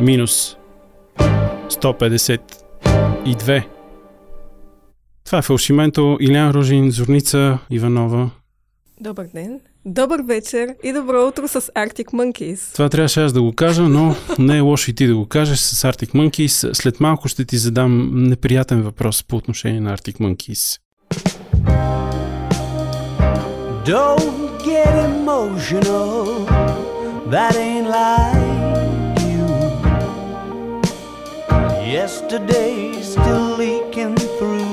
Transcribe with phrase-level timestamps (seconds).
[0.00, 0.56] минус
[1.68, 3.64] 152.
[5.24, 8.30] Това е фалшименто Илян Ружин, Зорница Иванова.
[9.00, 9.60] Добър ден.
[9.84, 12.72] Добър вечер и добро утро с Arctic Monkeys.
[12.72, 15.58] Това трябваше аз да го кажа, но не е лошо и ти да го кажеш
[15.58, 16.72] с Arctic Monkeys.
[16.72, 20.80] След малко ще ти задам неприятен въпрос по отношение на Arctic Monkeys.
[23.86, 24.40] Don't
[24.70, 26.46] get emotional,
[27.32, 28.49] that ain't like
[32.00, 34.64] Yesterday still leaking through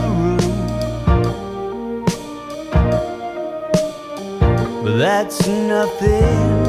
[0.00, 0.38] the room.
[4.82, 6.64] But that's nothing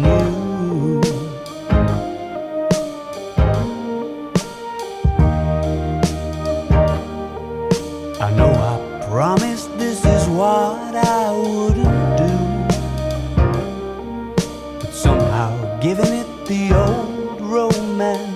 [0.00, 1.02] new.
[8.20, 8.78] I know I
[9.10, 12.34] promised this is what I wouldn't do.
[14.78, 18.35] But somehow giving it the old romantic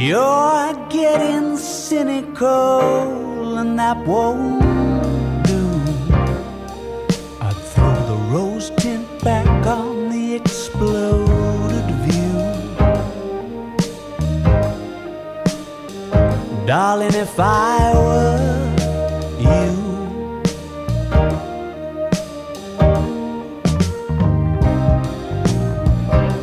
[0.00, 4.62] You're getting cynical, and that won't
[5.44, 5.68] do.
[7.40, 12.38] I'd throw the rose tint back on the exploded view.
[16.64, 18.76] Darling, if I were
[19.40, 19.66] you,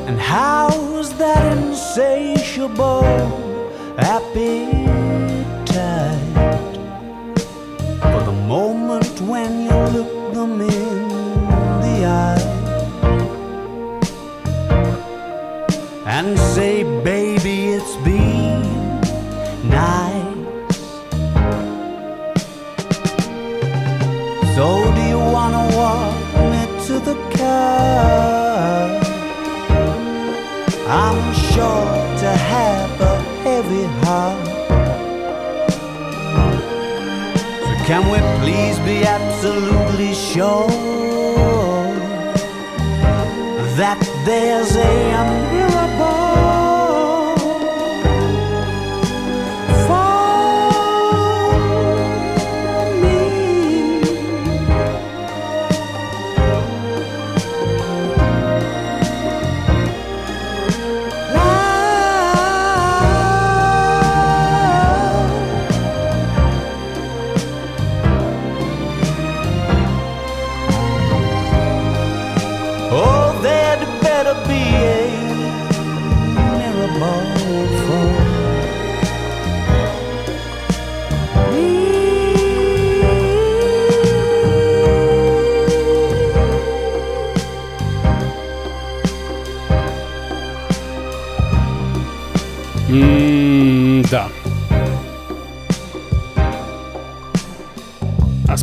[0.09, 3.44] and how's that insatiable
[3.97, 4.95] appetite?
[8.11, 11.07] for the moment when you look them in
[11.83, 12.45] the eye
[16.05, 18.61] and say, Baby, it's been
[19.69, 20.35] nice.
[24.55, 26.15] So, do you wanna walk
[26.51, 28.85] me to the car?
[30.87, 31.91] I'm sure
[32.21, 32.84] to have
[37.85, 40.67] can we please be absolutely sure
[43.77, 45.74] that there's a mirror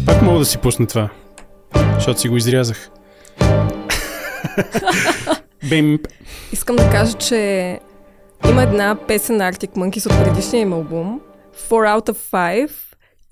[0.02, 1.08] Аз пак мога да си пусна това,
[1.94, 2.90] защото си го изрязах.
[5.68, 5.98] Бим.
[6.52, 7.80] Искам да кажа, че
[8.50, 11.20] има една песен на Arctic Monkeys от предишния им албум,
[11.70, 12.70] 4 Out of 5,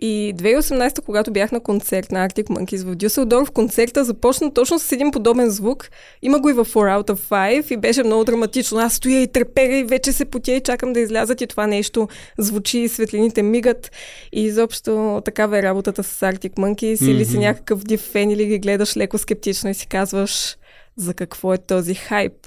[0.02, 4.92] и 2018, когато бях на концерт на Arctic Monkeys в Дюселдорф, концерта започна точно с
[4.92, 5.88] един подобен звук.
[6.22, 7.18] Има го и в 4 Out of
[7.62, 8.78] 5 и беше много драматично.
[8.78, 12.08] Аз стоя и треперя и вече се потя и чакам да излязат и това нещо
[12.38, 13.91] звучи и светлините мигат.
[14.32, 16.96] И изобщо такава е работата с Arctic Monkeys.
[16.96, 17.10] Mm-hmm.
[17.10, 20.56] Или си някакъв див фен или ги гледаш леко скептично и си казваш
[20.96, 22.46] за какво е този хайп.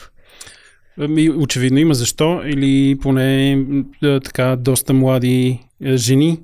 [1.00, 3.58] Ами, очевидно има защо, или поне
[4.02, 6.40] така доста млади жени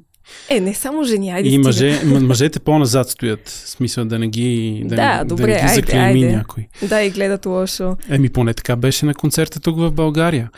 [0.49, 3.49] Е, не само жени, айде и мъже, мъжете по-назад стоят.
[3.49, 6.35] В смисъл да не ги, да, Да, не, добре, да не ги айде, заклейми айде.
[6.35, 6.67] някой.
[6.81, 7.97] Да, и гледат лошо.
[8.09, 10.49] Еми поне така беше на концерта тук в България.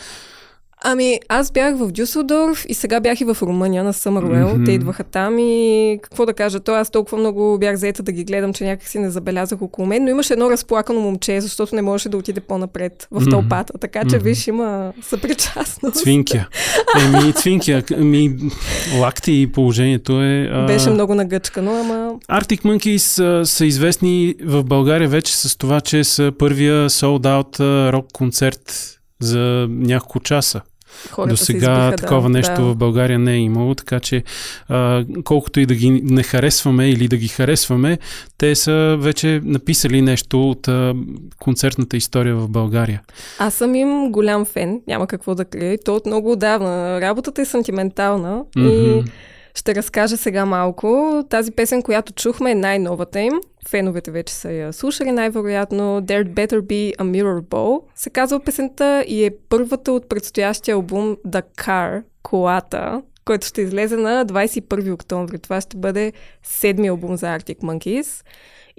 [0.83, 4.47] Ами, аз бях в Дюселдорф и сега бях и в Румъния на Съмървел.
[4.47, 4.65] Mm-hmm.
[4.65, 8.23] Те идваха там и какво да кажа, то аз толкова много бях заета да ги
[8.23, 11.81] гледам, че някак си не забелязах около мен, но имаше едно разплакано момче, защото не
[11.81, 13.73] можеше да отиде по-напред в тълпата.
[13.77, 14.23] Така че, mm-hmm.
[14.23, 15.95] виж, има съпричастност.
[15.95, 16.47] Цвинкя.
[16.99, 17.83] Еми, цвинкя.
[17.97, 18.35] Ми,
[18.99, 20.49] лакти и положението е...
[20.51, 20.65] А...
[20.65, 22.13] Беше много нагъчкано, ама...
[22.41, 27.59] Arctic Monkeys са, са известни в България вече с това, че са първия sold-out
[27.91, 30.61] рок концерт за няколко часа.
[31.11, 32.61] Хората До сега такова да, нещо да.
[32.61, 34.23] в България не е имало, така че
[34.69, 37.97] а, колкото и да ги не харесваме или да ги харесваме,
[38.37, 40.95] те са вече написали нещо от а,
[41.39, 43.01] концертната история в България.
[43.39, 45.77] Аз съм им голям фен, няма какво да крия.
[45.85, 47.01] То от много отдавна.
[47.01, 48.69] Работата е сантиментална mm-hmm.
[48.69, 49.03] и
[49.55, 51.23] ще разкажа сега малко.
[51.29, 53.33] Тази песен, която чухме е най-новата им.
[53.69, 56.01] Феновете вече са я слушали най-вероятно.
[56.01, 61.17] There'd Better Be a Mirror Ball се казва песента и е първата от предстоящия албум
[61.27, 65.39] The Car, Колата, който ще излезе на 21 октомври.
[65.39, 66.13] Това ще бъде
[66.43, 68.25] седми албум за Arctic Monkeys.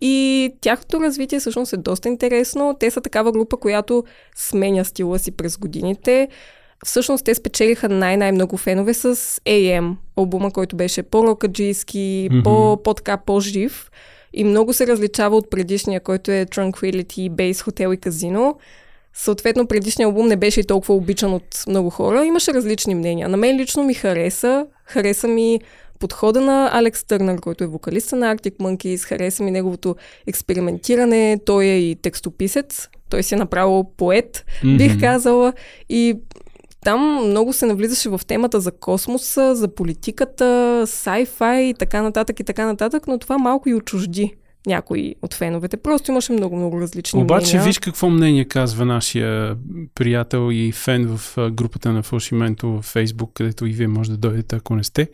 [0.01, 2.77] И тяхното развитие всъщност е доста интересно.
[2.81, 4.05] Те са такава група, която
[4.37, 6.29] сменя стила си през годините.
[6.87, 12.43] Всъщност те спечелиха най-най-много фенове с AM, албума, който беше по-рокаджийски, mm-hmm.
[12.43, 13.91] по, по-така по-жив
[14.33, 18.59] и много се различава от предишния, който е Tranquility, Base Hotel и Казино.
[19.15, 22.25] Съответно, предишният албум не беше и толкова обичан от много хора.
[22.25, 23.29] Имаше различни мнения.
[23.29, 24.67] На мен лично ми хареса.
[24.85, 25.61] Хареса ми
[25.99, 29.07] подхода на Алекс Търнър, който е вокалиста на Arctic Monkeys.
[29.07, 29.97] Хареса ми неговото
[30.27, 31.39] експериментиране.
[31.47, 32.89] Той е и текстописец.
[33.09, 34.77] Той си е направил поет, mm-hmm.
[34.77, 35.53] бих казала.
[35.89, 36.19] И
[36.85, 40.45] там много се навлизаше в темата за космоса, за политиката,
[40.87, 44.35] sci-fi и така нататък и така нататък, но това малко и отчужди
[44.67, 45.77] някои от феновете.
[45.77, 47.67] Просто имаше много-много различни Обаче мнения.
[47.67, 49.57] виж какво мнение казва нашия
[49.95, 54.57] приятел и фен в групата на Фалшименто в Фейсбук, където и вие може да дойдете,
[54.57, 55.09] ако не сте.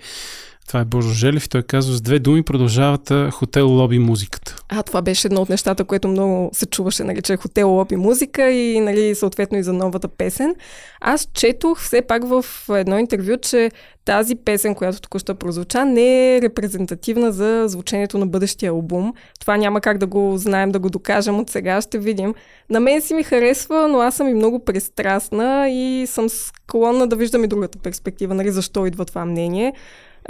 [0.68, 4.56] Това е Божо Желев и той казва с две думи продължават хотел лоби музиката.
[4.68, 8.50] А, това беше едно от нещата, което много се чуваше, нали, че хотел лоби музика
[8.50, 10.54] и нали, съответно и за новата песен.
[11.00, 13.70] Аз четох все пак в едно интервю, че
[14.04, 19.14] тази песен, която току-що прозвуча, не е репрезентативна за звучението на бъдещия албум.
[19.40, 22.34] Това няма как да го знаем, да го докажем от сега, ще видим.
[22.70, 27.16] На мен си ми харесва, но аз съм и много пристрастна и съм склонна да
[27.16, 29.72] виждам и другата перспектива, нали, защо идва това мнение.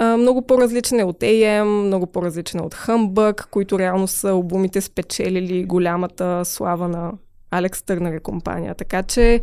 [0.01, 6.89] Много по-различен от AM, много по-различен от Humbug, които реално са албумите спечелили голямата слава
[6.89, 7.13] на
[7.51, 8.75] Алекс Търнер и компания.
[8.75, 9.41] Така че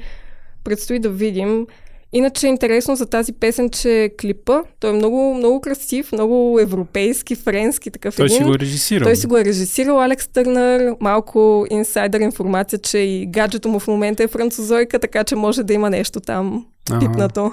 [0.63, 1.67] предстои да видим.
[2.13, 7.35] Иначе е интересно за тази песен, че клипа, той е много, много красив, много европейски,
[7.35, 8.37] френски, такъв той един.
[8.37, 9.05] си го е режисирал.
[9.05, 13.87] Той си го е режисирал, Алекс Търнър, малко инсайдър информация, че и гаджето му в
[13.87, 16.65] момента е французойка, така че може да има нещо там
[16.99, 17.51] пипнато.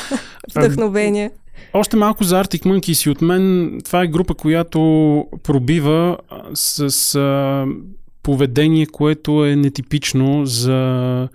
[0.56, 1.30] Вдъхновение.
[1.74, 3.78] Още малко за Arctic Monkeys и от мен.
[3.84, 4.80] Това е група, която
[5.42, 6.18] пробива
[6.54, 7.66] с а,
[8.22, 11.28] поведение, което е нетипично за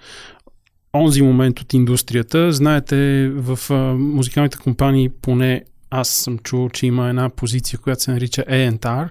[0.96, 2.52] онзи момент от индустрията.
[2.52, 8.12] Знаете, в а, музикалните компании поне аз съм чул, че има една позиция, която се
[8.12, 9.10] нарича A&R,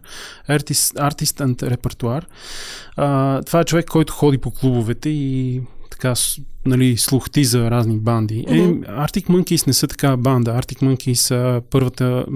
[0.48, 2.24] Artist, Artist and Repertoire.
[2.96, 6.14] А, това е човек, който ходи по клубовете и така,
[6.66, 8.44] нали, слухти за разни банди.
[8.48, 8.84] Mm-hmm.
[8.84, 10.50] Е, Arctic Monkeys не са такава банда.
[10.50, 12.26] Arctic Monkeys са първата...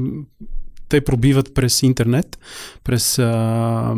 [0.88, 2.38] Те пробиват през интернет,
[2.84, 3.18] през...
[3.18, 3.94] А,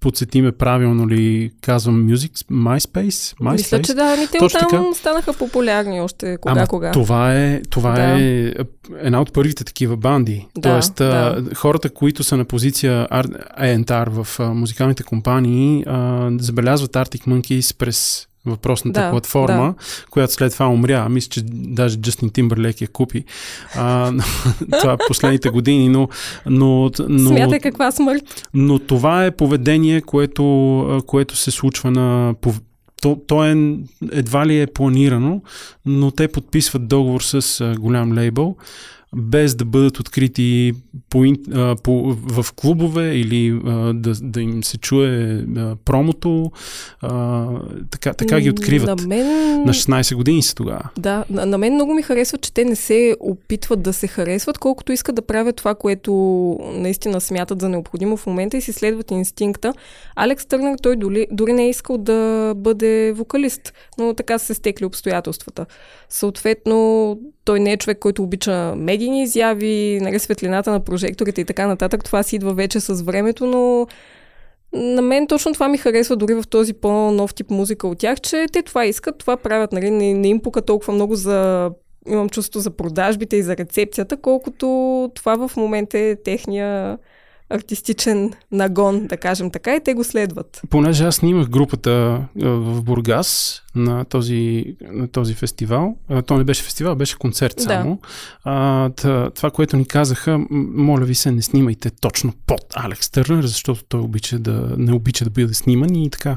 [0.00, 3.08] подсетиме правилно ли казвам Music, MySpace?
[3.08, 3.52] MySpace?
[3.52, 4.94] Мисля, че да, ами те Точно оттам така.
[4.94, 6.90] станаха популярни още кога-кога.
[6.90, 8.20] Това е, това Да.
[8.20, 8.52] е
[8.98, 10.46] една от първите такива банди.
[10.58, 11.42] Да, Тоест, да.
[11.54, 19.00] хората, които са на позиция A&R в музикалните компании, а, забелязват Arctic Monkeys през въпросната
[19.00, 19.74] Да, платформа,
[20.10, 21.08] която след това умря.
[21.08, 23.24] Мисля, че даже Джастин Тимбърлек я купи.
[23.74, 24.12] А,
[24.80, 26.08] това е последните години, но,
[26.46, 28.48] но, но, Смятай каква смърт.
[28.54, 32.34] но това е поведение, което, което се случва на...
[33.02, 33.76] То, то е,
[34.12, 35.42] едва ли е планирано,
[35.86, 38.56] но те подписват договор с голям лейбъл,
[39.16, 40.72] без да бъдат открити
[41.10, 41.24] по,
[41.54, 46.50] а, по, в клубове или а, да, да им се чуе а, промото.
[47.00, 47.46] А,
[47.90, 49.00] така, така ги откриват.
[49.00, 49.26] На мен...
[49.62, 50.90] На 16 години са тогава.
[50.98, 54.58] Да, на, на мен много ми харесва, че те не се опитват да се харесват,
[54.58, 56.12] колкото искат да правят това, което
[56.74, 59.74] наистина смятат за необходимо в момента и си следват инстинкта.
[60.16, 64.84] Алекс Търнър, той дори, дори не е искал да бъде вокалист, но така се стекли
[64.84, 65.66] обстоятелствата.
[66.08, 71.66] Съответно, той не е човек, който обича медийни изяви, нали, светлината на прожекторите и така
[71.66, 72.04] нататък.
[72.04, 73.86] Това си идва вече с времето, но
[74.72, 78.46] на мен точно това ми харесва дори в този по-нов тип музика от тях, че
[78.52, 81.70] те това искат, това правят, нали, не, не им пука толкова много за
[82.08, 84.66] имам чувство за продажбите и за рецепцията, колкото
[85.14, 86.98] това в момента е техния
[87.50, 90.60] артистичен нагон, да кажем така, и те го следват.
[90.70, 96.94] Понеже аз снимах групата в Бургас на този, на този фестивал, то не беше фестивал,
[96.94, 97.98] беше концерт само.
[98.44, 98.90] Да.
[99.04, 103.84] А, това, което ни казаха, моля ви се, не снимайте точно под Алекс Търнер, защото
[103.84, 106.36] той обича да, не обича да бъде сниман и така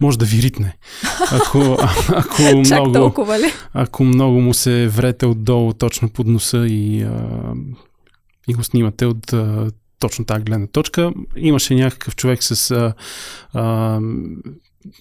[0.00, 0.76] може да ви ритне.
[1.32, 1.58] Ако,
[2.08, 3.52] ако, много, толкова ли?
[3.72, 7.52] ако много му се врете отдолу точно под носа и, а,
[8.48, 9.34] и го снимате от
[10.04, 11.12] точно тази гледна точка.
[11.36, 12.94] Имаше някакъв човек с а,
[13.52, 14.00] а,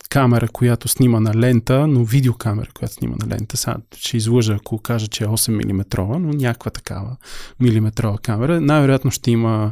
[0.09, 3.57] камера, която снима на лента, но видеокамера, която снима на лента.
[3.57, 7.15] Сега ще излъжа, ако кажа, че е 8 мм, но някаква такава
[7.59, 8.61] милиметрова камера.
[8.61, 9.71] Най-вероятно ще има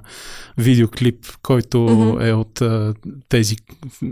[0.58, 2.30] видеоклип, който mm-hmm.
[2.30, 2.62] е от
[3.30, 3.56] тези,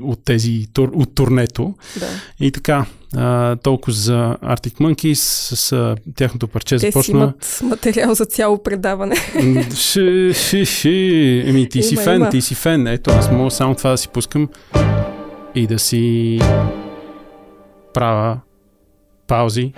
[0.01, 1.75] от тези от турнето.
[1.99, 2.07] Да.
[2.39, 2.85] И така,
[3.15, 7.13] а, толкова за Arctic Monkeys с, с тяхното парче Те започна.
[7.13, 9.15] Те имат материал за цяло предаване.
[9.75, 11.43] Ши, ши, ши.
[11.45, 12.29] Еми, ти си има, фен, има.
[12.29, 12.87] ти си фен.
[12.87, 14.49] Ето, аз мога само това да си пускам
[15.55, 16.39] и да си
[17.93, 18.39] правя
[19.27, 19.73] паузи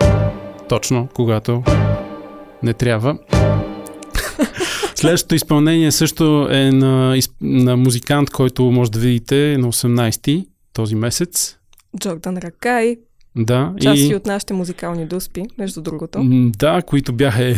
[0.68, 1.62] точно когато
[2.62, 3.18] не трябва.
[4.94, 11.56] Следващото изпълнение също е на, на музикант, който може да видите на 18-ти този месец.
[11.98, 12.96] Джордан Ракай.
[13.36, 13.74] Да.
[13.80, 14.14] Части и...
[14.14, 16.20] от нашите музикални дуспи, между другото.
[16.58, 17.54] Да, които бяха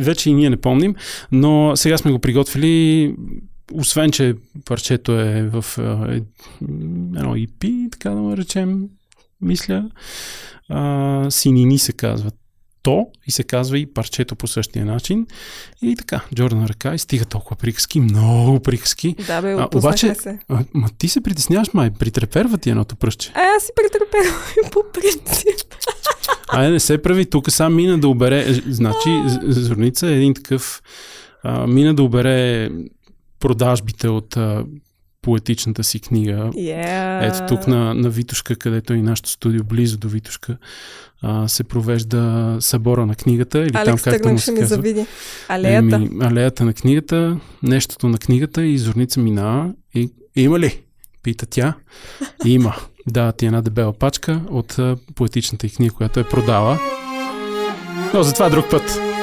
[0.00, 0.94] вече и ние не помним,
[1.32, 3.14] но сега сме го приготвили
[3.72, 5.82] освен, че парчето е в е,
[7.16, 8.88] едно EP, така да го речем,
[9.40, 9.90] мисля,
[10.68, 12.30] а, Синини се казва
[12.84, 15.26] то и се казва и парчето по същия начин.
[15.82, 19.16] И така, Джордан Ръка и стига толкова приказки, много приказки.
[19.26, 20.38] Да, бе, а, обаче, се.
[20.48, 23.32] А, ма ти се притесняваш, май, притреперва ти едното пръще.
[23.34, 25.74] А, аз си притрепервам по принцип.
[26.48, 30.82] Айде, не се прави, тук сам мина да обере, значи, Зорница е един такъв,
[31.42, 32.70] а, мина да обере
[33.40, 34.64] продажбите от а,
[35.24, 36.50] поетичната си книга.
[36.54, 37.28] Yeah.
[37.28, 40.56] Ето тук на, на Витушка, където е и нашото студио, близо до Витушка,
[41.22, 43.58] а, се провежда събора на книгата.
[43.58, 45.06] Или Алекс там, както му се ми завиди.
[45.48, 45.96] Алеята.
[45.96, 49.72] Еми, алеята на книгата, нещото на книгата и зорница минава.
[49.94, 50.80] И, има ли?
[51.22, 51.74] Пита тя.
[52.44, 52.74] Има.
[53.06, 54.78] Да, ти е една дебела пачка от
[55.14, 56.78] поетичната и книга, която е продала.
[58.14, 59.13] Но за това друг път.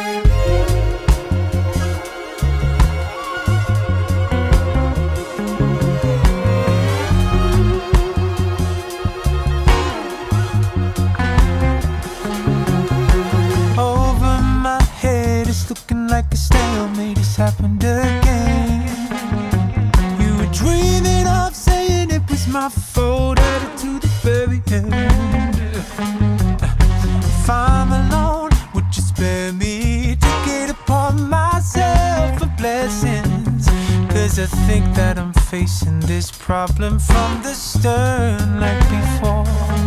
[17.42, 18.86] Happened again.
[20.22, 25.56] You were dreaming of saying it was my fault, added to the very end.
[27.32, 33.66] If I'm alone, would you spare me to get upon myself for blessings?
[34.14, 39.81] Cause I think that I'm facing this problem from the stern like before.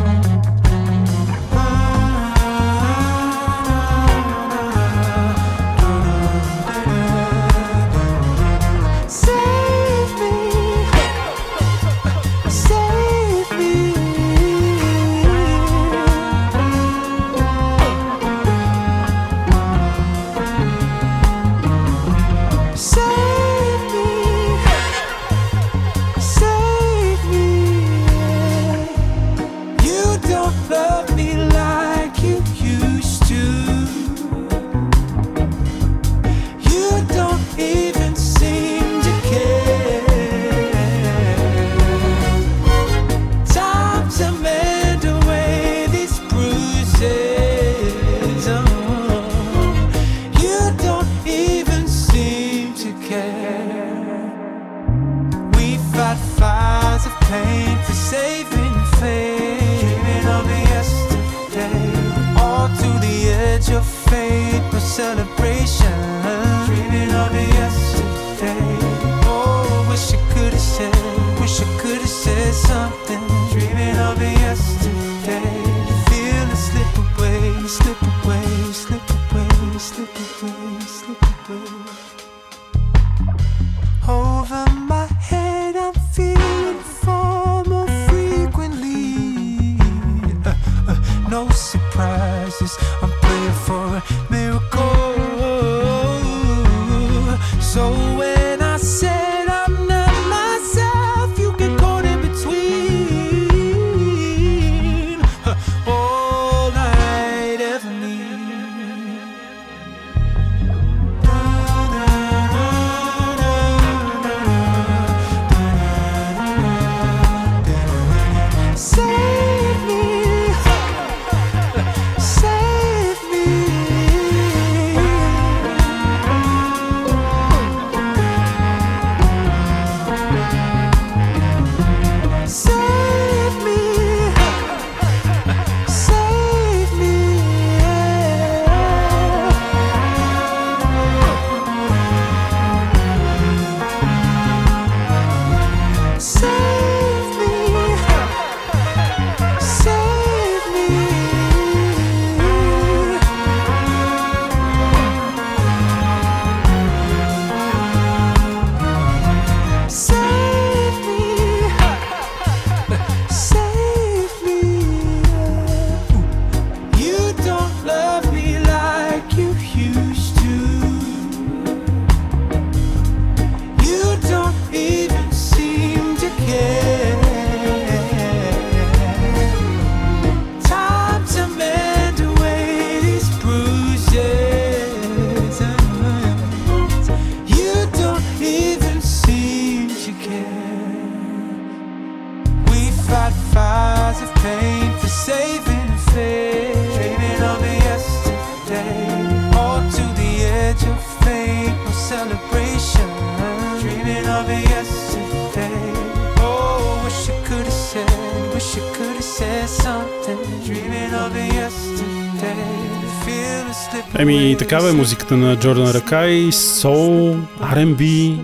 [214.74, 218.38] Такава е музиката на Джордан Ракай, сол, R&B.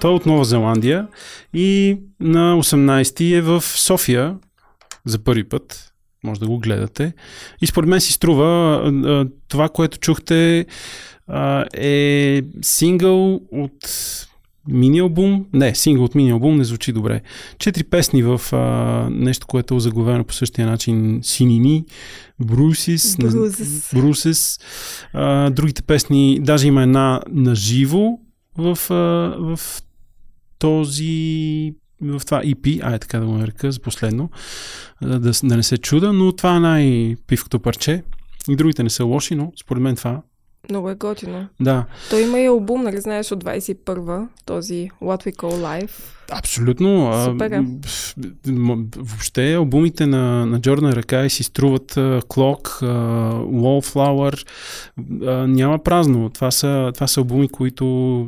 [0.00, 1.06] Той е от Нова Зеландия
[1.54, 4.36] и на 18-ти е в София
[5.04, 5.92] за първи път.
[6.24, 7.12] Може да го гледате.
[7.62, 8.82] И според мен си струва
[9.48, 10.66] това, което чухте
[11.74, 13.88] е сингъл от
[14.68, 15.46] мини албум.
[15.52, 17.20] Не, сингъл от мини албум не звучи добре.
[17.58, 18.56] Четири песни в а,
[19.10, 21.84] нещо, което е заглавено по същия начин Синини,
[22.40, 23.16] Брусис.
[25.12, 28.20] А, другите песни, даже има една наживо
[28.58, 28.94] в, а,
[29.38, 29.60] в
[30.58, 34.30] този в това EP, ай така да го нарека за последно,
[35.02, 38.02] да, да не се чуда, но това е най-пивкото парче.
[38.48, 40.22] И другите не са лоши, но според мен това,
[40.70, 41.46] Много е готино.
[41.60, 45.90] да, Той има и албум, нали знаеш, от 21-а, този What We Call Life.
[46.32, 47.08] Абсолютно.
[47.10, 47.60] а, Супер е.
[47.60, 47.66] м,
[48.46, 52.86] м, Въобще албумите на, на Джордан Ракай си струват а, Clock, а,
[53.40, 54.48] Wallflower.
[55.22, 56.30] А, няма празно.
[56.30, 58.26] Това са, това са албуми, които а,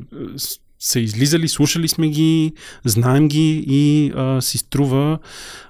[0.81, 2.53] са излизали, слушали сме ги,
[2.85, 5.19] знаем ги и а, си струва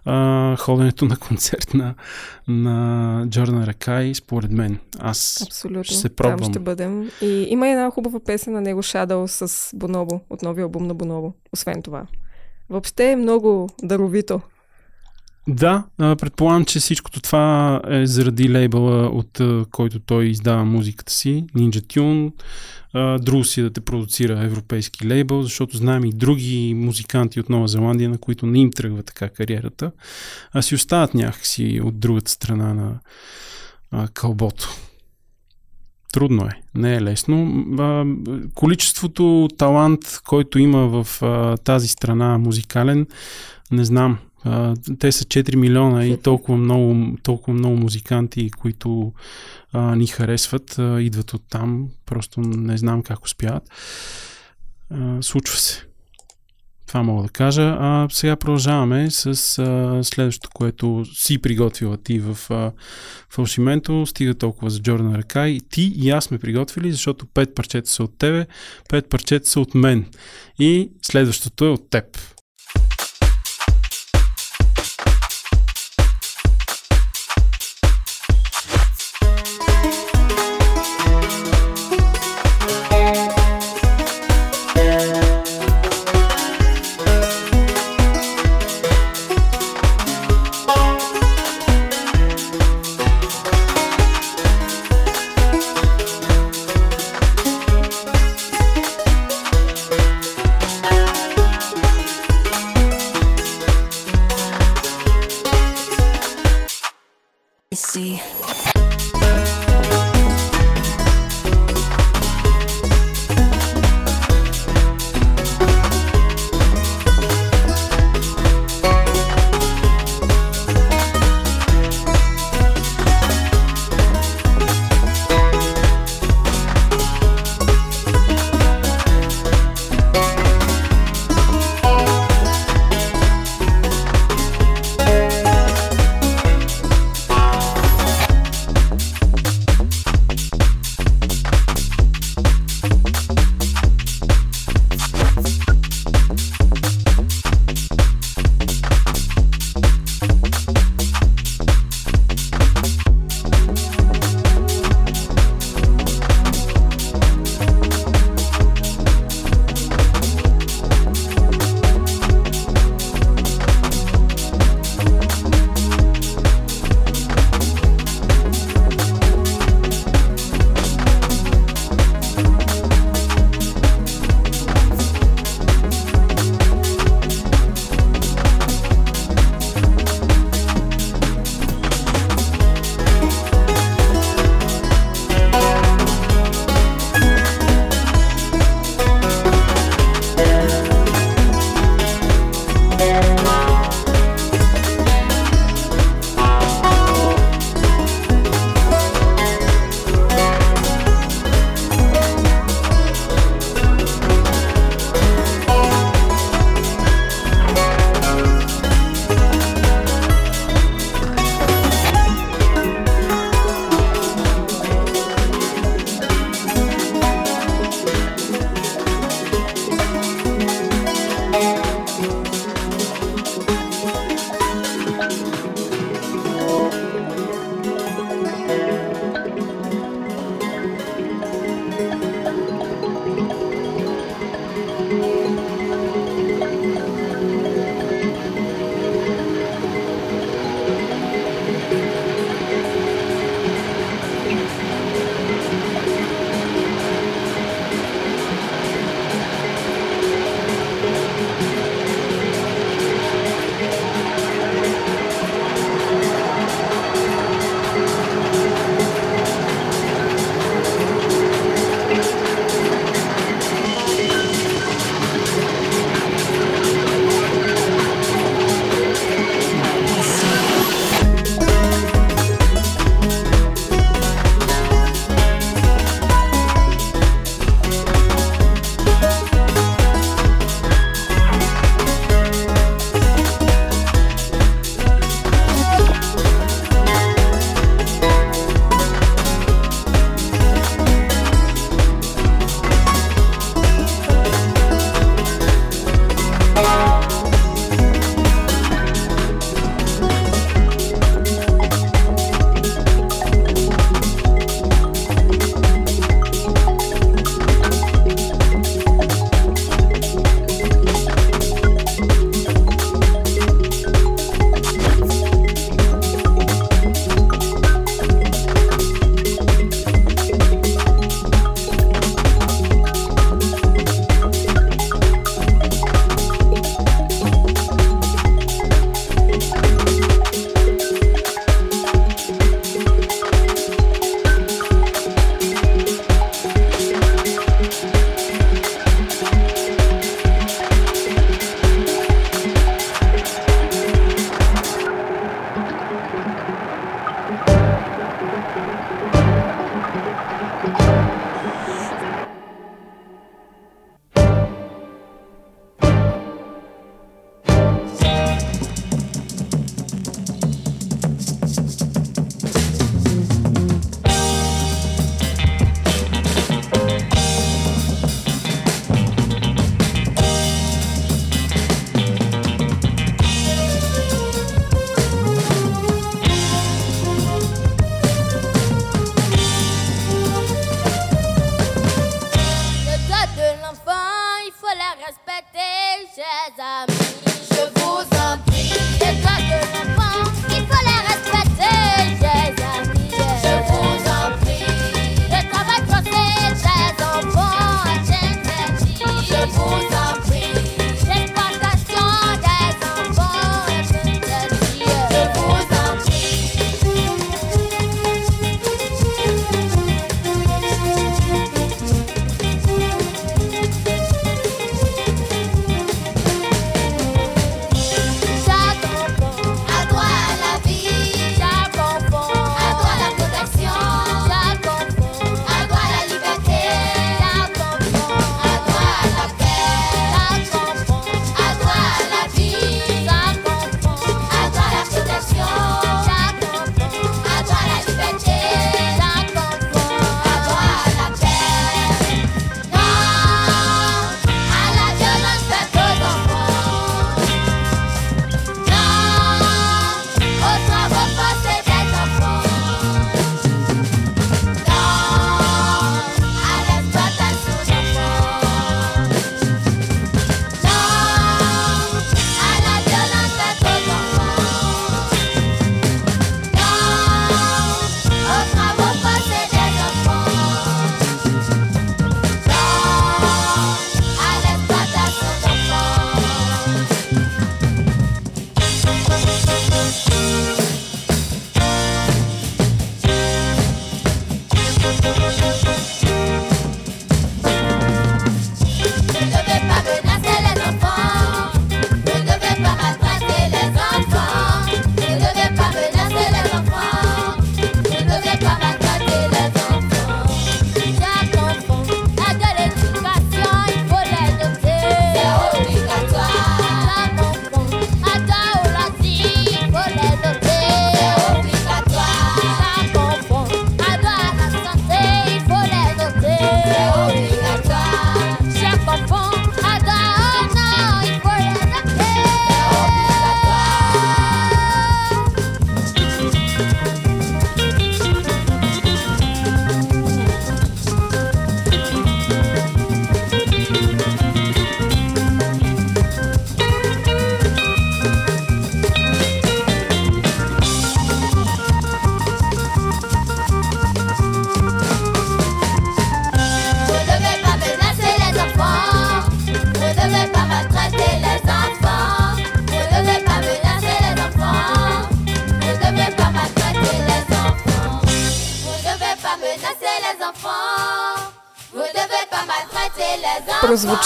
[0.04, 1.94] а, ходенето на концерт на,
[2.48, 4.78] на Джордан Ракай, според мен.
[4.98, 5.84] Аз Абсолютно.
[5.84, 6.52] ще се Там пробвам.
[6.52, 7.10] ще бъдем.
[7.22, 11.34] И има една хубава песен на него, Shadow с Бонобо, от новия албум на Бонобо.
[11.52, 12.06] Освен това.
[12.70, 14.40] Въобще е много даровито.
[15.50, 19.40] Да, предполагам, че всичкото това е заради лейбъла, от
[19.70, 22.32] който той издава музиката си, Ninja Tune.
[23.20, 28.10] Друго си да те продуцира европейски лейбъл, защото знаем и други музиканти от Нова Зеландия,
[28.10, 29.92] на които не им тръгва така кариерата,
[30.52, 32.98] а си остават някакси от другата страна на
[33.90, 34.68] а, кълбото.
[36.12, 37.64] Трудно е, не е лесно.
[37.78, 38.04] А,
[38.54, 43.06] количеството талант, който има в а, тази страна музикален,
[43.70, 44.18] не знам.
[44.48, 49.12] А, те са 4 милиона и толкова много, толкова много музиканти, които
[49.72, 51.88] а, ни харесват, а, идват от там.
[52.06, 53.62] Просто не знам как успяват.
[54.90, 55.84] А, случва се.
[56.86, 57.76] Това мога да кажа.
[57.80, 59.26] А сега продължаваме с
[59.58, 62.72] а, следващото, което си приготвила ти в а,
[63.30, 64.06] фалшименто.
[64.06, 65.58] Стига толкова за Джордан Ракай.
[65.70, 68.46] Ти и аз сме приготвили, защото пет парчета са от тебе,
[68.88, 70.06] пет парчета са от мен.
[70.58, 72.04] И следващото е от теб.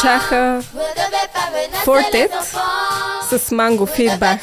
[0.03, 0.63] Прозвучаха
[1.87, 2.31] Fortet
[3.23, 4.39] с Mango Feedback.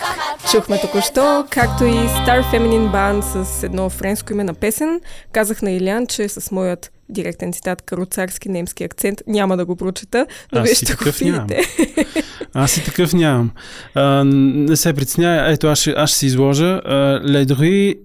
[0.52, 5.02] Чухме току-що, както и Star Feminine Band с едно френско име на песен.
[5.32, 10.26] Казах на Илян, че с моят директен цитат каруцарски немски акцент няма да го прочета,
[10.52, 11.62] но вие си ще го видите.
[12.54, 13.52] Аз и такъв нямам.
[13.96, 16.82] А, не се притесняй, ето аз ще, аз ще се изложа.
[17.26, 17.98] Druids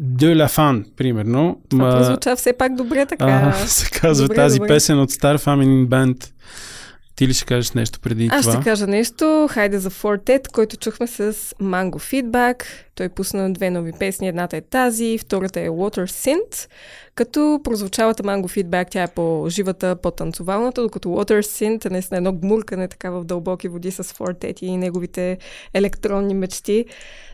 [0.00, 1.60] de la Fan, примерно.
[1.70, 3.52] Това прозвуча все пак добре така.
[3.54, 4.68] а, се казва Добре, тази добре.
[4.68, 6.30] песен от Star Feminine Band.
[7.16, 8.54] Ти ли ще кажеш нещо преди Аз това?
[8.54, 9.48] ще кажа нещо.
[9.50, 12.64] Хайде за Fortet, който чухме с Mango Feedback.
[12.94, 14.28] Той пусна две нови песни.
[14.28, 16.68] Едната е тази, втората е Water Synth.
[17.14, 22.88] Като прозвучалата Mango Feedback, тя е по-живата, по-танцовалната, докато Water Synth е наистина едно гмуркане
[22.88, 25.38] така в дълбоки води с Fortet и неговите
[25.74, 26.84] електронни мечти.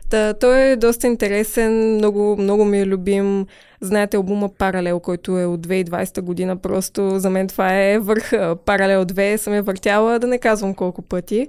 [0.09, 3.45] Та, той е доста интересен, много, много ми е любим.
[3.81, 6.57] Знаете албума Паралел, който е от 2020 година.
[6.57, 8.55] Просто за мен това е върха.
[8.65, 11.47] Паралел 2 съм я въртяла, да не казвам колко пъти.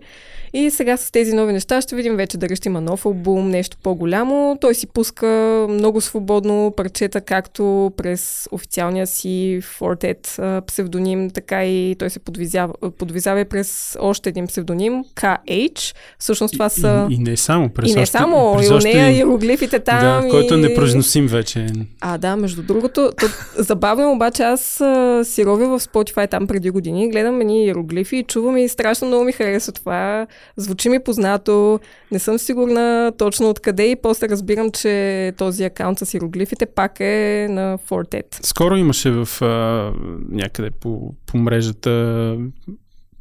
[0.55, 3.77] И сега с тези нови неща ще видим вече дали ще има нов албум, нещо
[3.83, 4.59] по-голямо.
[4.61, 5.27] Той си пуска
[5.71, 13.40] много свободно парчета, както през официалния си Fortet псевдоним, така и той се подвизява, подвизава
[13.40, 15.95] и през още един псевдоним, KH.
[16.18, 17.07] Всъщност това са...
[17.11, 17.68] И, и не само.
[17.68, 20.23] През И не още, само, през и у нея един- иероглифите там.
[20.23, 20.61] Да, който е и...
[20.61, 21.66] непроизносим вече.
[22.01, 26.46] А, да, между другото, то, забавно е, обаче аз а, си ровя в Spotify там
[26.46, 30.26] преди години, гледам едни иероглифи и чувам и страшно много ми харесва това.
[30.56, 31.80] Звучи ми познато,
[32.12, 37.46] не съм сигурна точно откъде и после разбирам, че този акаунт с иероглифите пак е
[37.50, 38.46] на Fortet.
[38.46, 39.92] Скоро имаше в а,
[40.30, 42.37] някъде по, по мрежата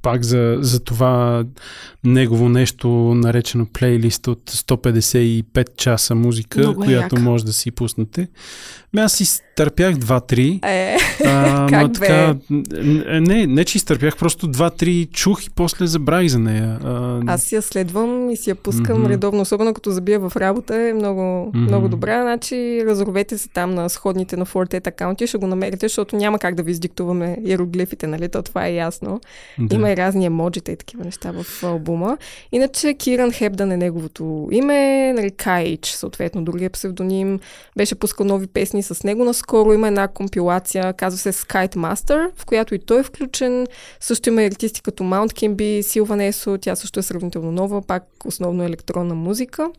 [0.02, 1.44] пак за, за това
[2.04, 7.20] негово нещо, наречено плейлист от 155 часа музика, Много е която яка.
[7.20, 8.28] може да си пуснете.
[8.94, 9.26] Ме аз си
[9.56, 10.66] търпях 2-3.
[10.66, 11.94] Е, А, Как бе?
[12.00, 12.64] така, н-
[13.22, 16.80] не, не, че изтърпях, просто 2-3 чух и после забравих за нея.
[16.84, 19.10] А, аз я следвам и си я пускам Мгм.
[19.10, 21.60] редовно, особено като забия в работа, е много, Мгм.
[21.60, 22.22] много добра.
[22.22, 26.56] Значи разровете се там на сходните на Fortet акаунти, ще го намерите, защото няма как
[26.56, 28.30] да ви издиктуваме иероглифите, нали?
[28.30, 29.22] То това е ясно.
[29.60, 29.76] да.
[29.76, 32.18] Има и разни емоджита и такива неща в албума.
[32.52, 37.40] Иначе Киран Хебдан е неговото име, нали, Кайч, съответно другия псевдоним.
[37.78, 39.74] Беше пускал нови песни с него наскоро.
[39.74, 43.68] Има една компилация, казва се Skite Master, в която и той е включен.
[44.00, 48.64] Също има артисти като Mount Kimby, Силван Есо, тя също е сравнително нова, пак основно
[48.64, 49.70] електронна музика.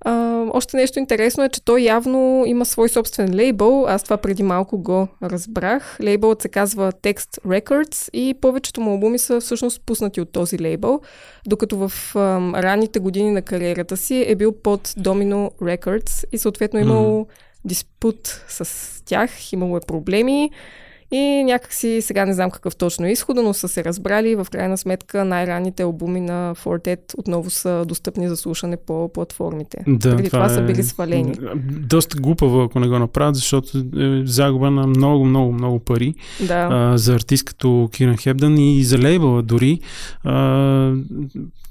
[0.00, 3.86] А, още нещо интересно е, че той явно има свой собствен лейбъл.
[3.88, 5.98] Аз това преди малко го разбрах.
[6.02, 11.00] Лейбълът се казва Text Records и повечето му албуми са всъщност пуснати от този лейбъл,
[11.46, 16.80] докато в ам, ранните години на кариерата си е бил под Domino Records и съответно
[16.80, 17.26] имал
[17.64, 20.50] диспут с тях, имало е проблеми.
[21.10, 24.78] И някакси, сега не знам какъв точно е изхода, но са се разбрали в крайна
[24.78, 29.84] сметка най-ранните албуми на Fortet отново са достъпни за слушане по платформите.
[29.86, 31.34] Да, Преди това, са били свалени.
[31.70, 36.14] Доста глупаво, ако не го направят, защото е загуба на много, много, много пари
[36.46, 36.68] Да.
[36.70, 39.80] а, за артист като Киран Хебдан и за лейбъла дори.
[40.24, 40.94] А,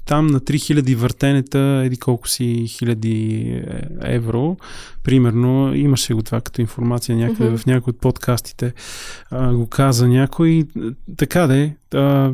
[0.08, 3.62] там на 3000 въртенета, еди колко си хиляди е,
[4.02, 4.56] евро,
[5.04, 7.56] примерно, имаше го това като информация някъде Мгм.
[7.58, 8.72] в някои от подкастите,
[9.30, 10.64] а, го каза някой.
[11.16, 12.30] Така де, а,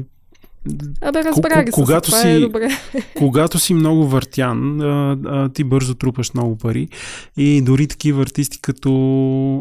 [1.00, 2.68] Абе, разбрах се, когато това си- е добре.
[3.16, 6.88] когато си много въртян, а, а, ти бързо трупаш много пари
[7.36, 8.90] и дори такива артисти като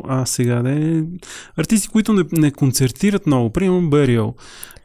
[0.08, 1.04] а сега не,
[1.58, 4.36] артисти, които не, не концертират много, примерно Бериал.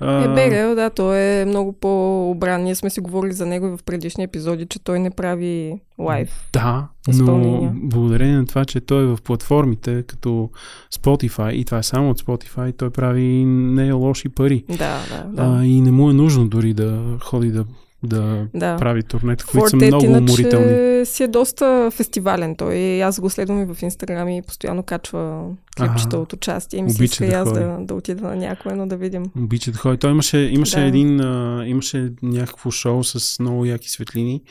[0.01, 2.63] Е, Берел, да, той е много по-обран.
[2.63, 6.49] Ние сме си говорили за него и в предишни епизоди, че той не прави лайв.
[6.53, 10.51] Да, но благодарение на това, че той е в платформите като
[10.95, 14.65] Spotify и това е само от Spotify, той прави не лоши пари.
[14.69, 15.59] Да, да, да.
[15.59, 17.65] А, и не му е нужно дори да ходи да,
[18.03, 18.77] да да.
[18.77, 21.07] прави турнета, които са много уморителни.
[21.07, 23.03] си е доста фестивален той.
[23.03, 25.45] Аз го следвам и в Инстаграм и постоянно качва
[25.79, 26.19] клипчета Ага.
[26.19, 26.79] от участие.
[26.79, 27.61] И се Обича иска и да аз ходи.
[27.61, 29.23] да, да отида на някое, но да видим.
[29.39, 29.99] Обича да ходи.
[29.99, 30.85] Той имаше, имаше Да.
[30.85, 34.43] един, а, имаше някакво шоу с много яки светлини.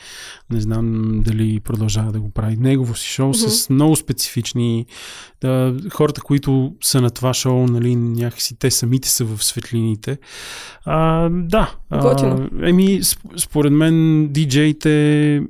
[0.50, 0.84] Не знам
[1.20, 2.56] дали продължава да го прави.
[2.56, 4.86] Негово си шоу с много специфични.
[5.40, 10.18] Да, хората, които са на това шоу, нали, някакси те самите са в светлините.
[10.84, 11.74] А, да.
[11.90, 15.42] А, еми, сп- според мен диджеите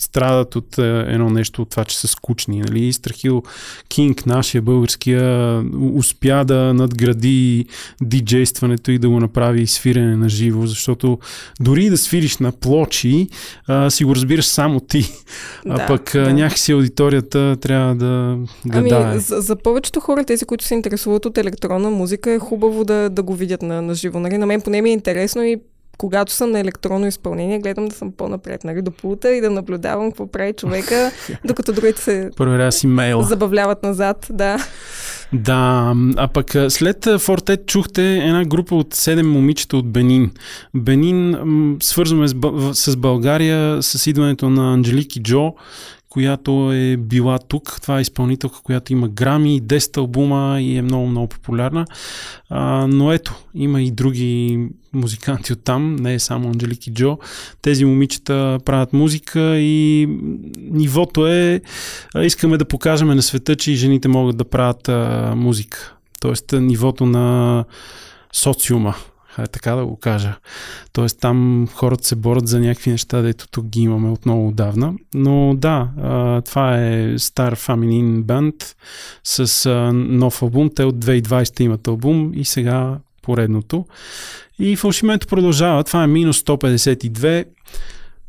[0.00, 2.60] страдат от е, едно нещо, от това, че са скучни.
[2.60, 2.92] Нали?
[2.92, 3.42] Страхил
[3.88, 5.62] Кинг, нашия българския,
[5.94, 7.66] успя да надгради
[8.02, 11.18] диджействането и да го направи свирене на живо, защото
[11.60, 13.28] дори да свириш на плочи,
[13.66, 15.12] а, си го разбираш само ти.
[15.68, 16.32] А Да, пък а, да.
[16.32, 19.02] някакси аудиторията трябва да гадае.
[19.02, 23.10] Ами, за, за повечето хора, тези, които се интересуват от електронна музика, е хубаво да,
[23.10, 24.20] да го видят на, на живо.
[24.20, 24.38] Нали?
[24.38, 25.60] На мен поне ми е интересно и
[25.98, 30.10] когато съм на електронно изпълнение, гледам да съм по-напред, нали, до пулта и да наблюдавам
[30.10, 31.10] какво прави човека,
[31.44, 33.22] докато другите се Проверя си мейла.
[33.24, 34.26] забавляват назад.
[34.30, 34.58] Да.
[35.32, 40.30] Да, а пък след Фортет чухте една група от 7 момичета от Бенин.
[40.74, 42.34] Бенин м, свързваме с,
[42.74, 45.52] с България с идването на Анджелики Джо,
[46.14, 47.78] която е била тук.
[47.82, 51.86] Това е изпълнителка, която има грами, 10 албума и е много, много популярна.
[52.48, 54.60] А, но ето, има и други
[54.92, 57.18] музиканти от там, не е само Анджелики Джо.
[57.62, 60.08] Тези момичета правят музика и
[60.70, 61.60] нивото е
[62.22, 65.94] искаме да покажем на света, че и жените могат да правят а, музика.
[66.20, 67.64] Тоест нивото на
[68.32, 68.94] социума.
[69.34, 70.34] Хай така да го кажа.
[70.92, 74.94] Тоест там хората се борят за някакви неща, дето тук ги имаме от много отдавна.
[75.14, 75.88] Но да,
[76.44, 78.76] това е стар фаминин банд
[79.24, 80.70] с нов албум.
[80.76, 83.86] Те от 2020 имат албум и сега поредното.
[84.58, 85.84] И фалшимето продължава.
[85.84, 87.44] Това е минус 152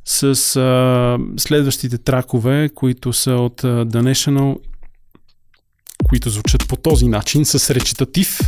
[0.05, 4.57] с а, следващите тракове, които са от а, The National,
[6.09, 8.39] които звучат по този начин, с речитатив,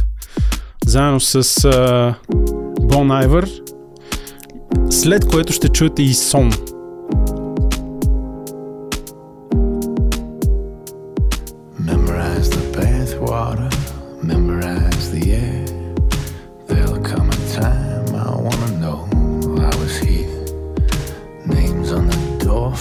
[0.88, 1.40] заедно с а,
[2.82, 3.62] Bon Iver,
[4.90, 6.50] след което ще чуете и сон.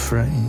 [0.09, 0.46] Frames,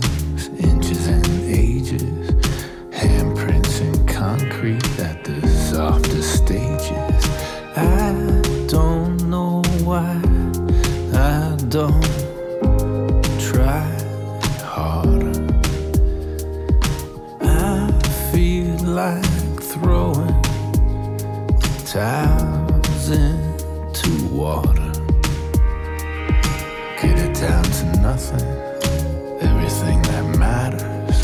[21.91, 24.91] towels into water.
[27.01, 28.47] Get it down to nothing,
[29.41, 31.19] everything that matters.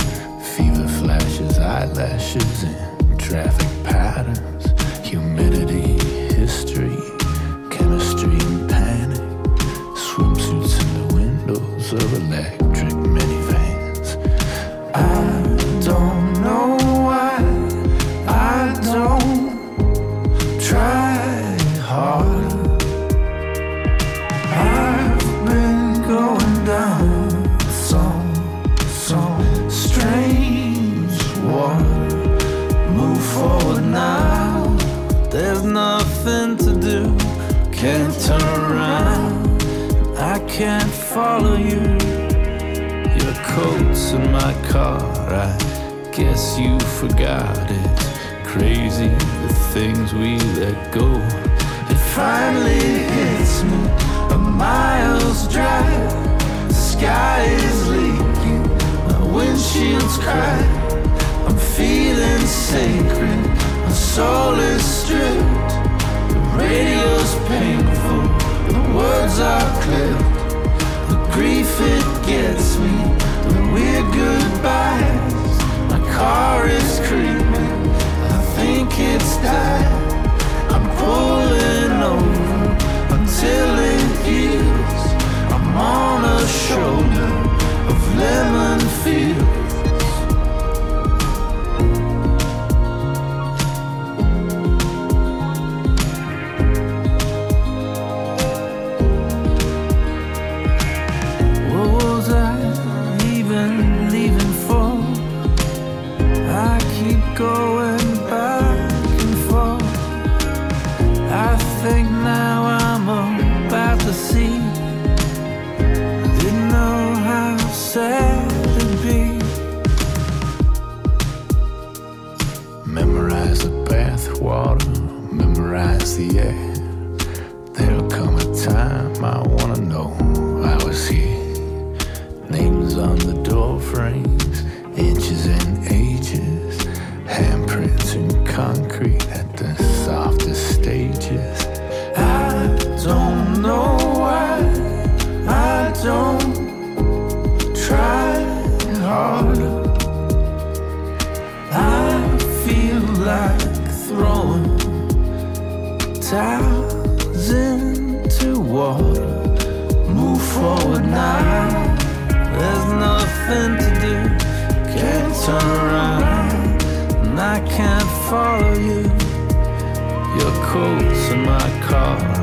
[0.55, 4.54] Fever flashes, eyelashes, and traffic patterns.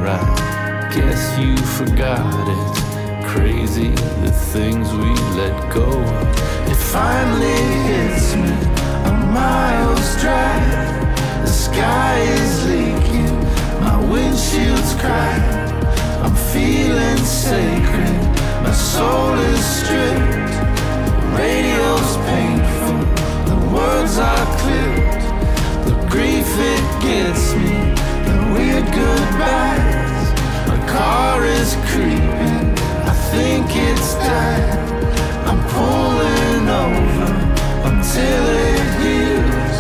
[0.09, 3.27] I guess you forgot it.
[3.27, 3.91] Crazy
[4.23, 5.89] the things we let go.
[6.71, 8.53] It finally hits me
[9.09, 11.13] a mile's drive.
[11.43, 13.39] The sky is leaking,
[13.81, 15.73] my windshield's cracked.
[16.25, 18.23] I'm feeling sacred,
[18.63, 20.55] my soul is stripped.
[21.17, 22.99] The radio's painful,
[23.51, 25.25] the words are clipped.
[25.87, 27.95] The grief it gets me,
[28.27, 29.92] the weird goodbye
[30.93, 32.65] car is creeping.
[33.13, 34.79] I think it's time.
[35.49, 37.33] I'm pulling over
[37.91, 39.79] until it heals.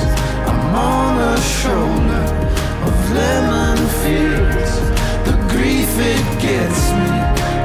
[0.49, 2.27] I'm on a shoulder
[2.87, 4.73] of lemon fields.
[5.27, 7.11] The grief it gets me.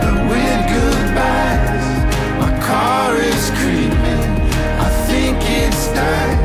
[0.04, 1.88] The weird goodbyes.
[2.42, 4.26] My car is creeping.
[4.88, 6.40] I think it's time.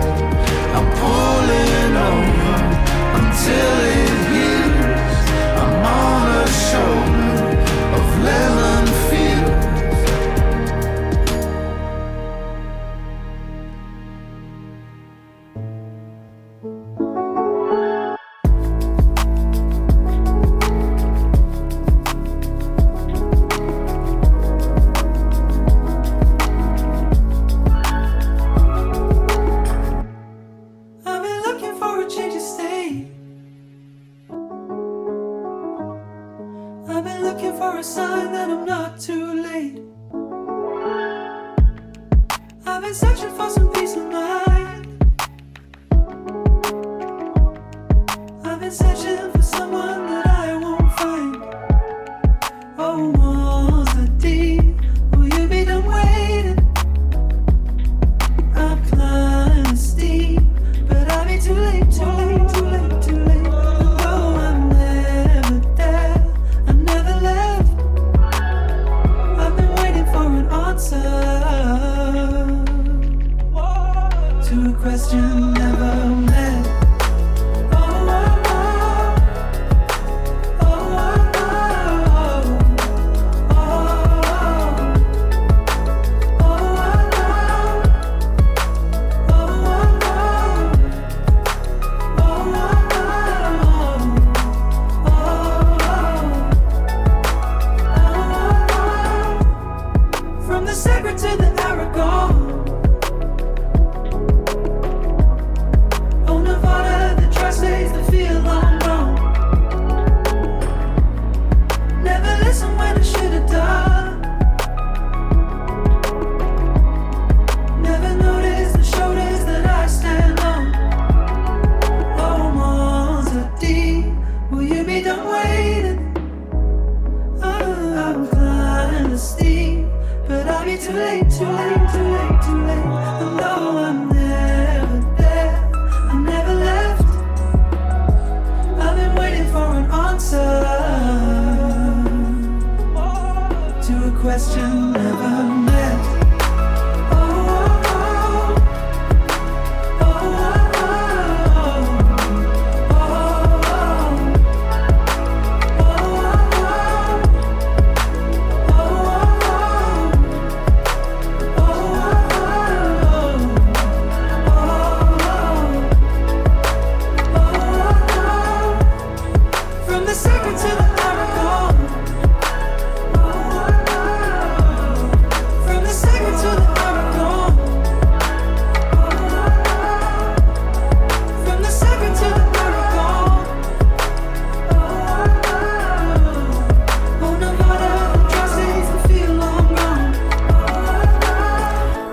[0.76, 2.56] I'm pulling over
[3.20, 3.81] until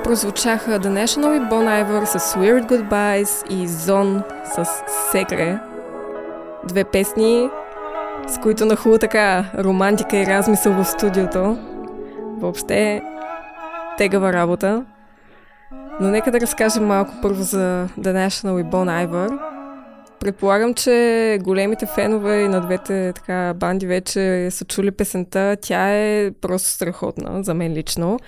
[0.10, 5.60] прозвучаха The National и Bon Iver с Weird Goodbyes и Zone с Секре.
[6.68, 7.50] Две песни,
[8.28, 11.58] с които нахлу така романтика и размисъл в студиото.
[12.38, 13.02] Въобще
[13.98, 14.86] тегава работа.
[16.00, 19.40] Но нека да разкажем малко първо за The National и Bon Iver.
[20.20, 25.58] Предполагам, че големите фенове и на двете така банди вече са чули песента.
[25.62, 28.20] Тя е просто страхотна, за мен лично.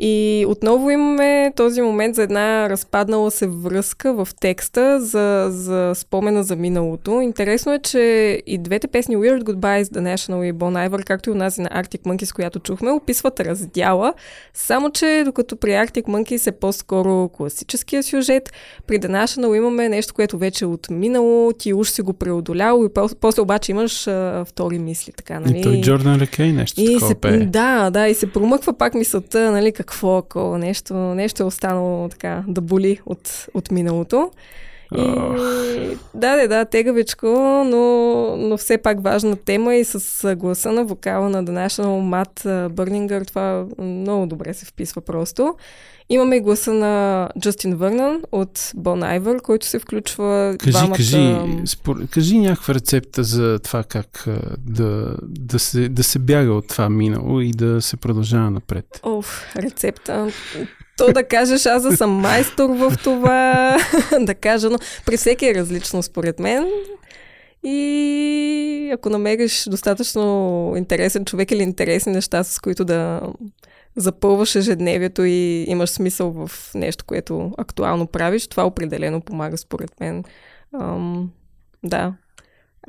[0.00, 6.42] И отново имаме този момент за една разпаднала се връзка в текста за, за спомена
[6.42, 7.20] за миналото.
[7.20, 7.98] Интересно е, че
[8.46, 12.00] и двете песни Weird Goodbyes, The National и Bon Iver, както и онази на Arctic
[12.02, 14.14] Monkeys, която чухме, описват раздяла,
[14.54, 18.52] само че докато при Arctic Monkeys е по-скоро класическия сюжет,
[18.86, 22.88] при The National имаме нещо, което вече е отминало, ти уж си го преодолял и
[22.88, 25.58] пос- после обаче имаш а, втори мисли, така, нали?
[25.58, 27.38] И той Джордан Лекей нещо И такова се, пее.
[27.38, 32.44] да, да, и се промъква пак мисълта, нали, какво ако нещо, нещо е останало така
[32.48, 34.30] да боли от, от миналото.
[34.96, 37.26] И, да, да, да, тегавичко,
[37.66, 42.42] но, но все пак важна тема и с гласа на вокала на The National Мат
[42.74, 45.54] Бърнингър, това много добре се вписва просто.
[46.10, 50.96] Имаме и гласа на Джастин Върнан от Bon Iver, който се включва Кажи, двамата...
[50.96, 51.36] кажи,
[51.66, 52.06] спор...
[52.10, 54.28] кажи някаква рецепта за това как
[54.58, 59.00] да, да, се, да се бяга от това минало и да се продължава напред.
[59.02, 60.32] Оф, рецепта.
[60.98, 63.76] То да кажеш, аз да съм майстор в това,
[64.20, 66.70] да кажа, но при всеки е различно според мен.
[67.62, 73.20] И ако намериш достатъчно интересен човек или интересни неща, с които да
[73.96, 80.24] запълваш ежедневието и имаш смисъл в нещо, което актуално правиш, това определено помага според мен.
[80.80, 81.30] Ам,
[81.84, 82.14] да.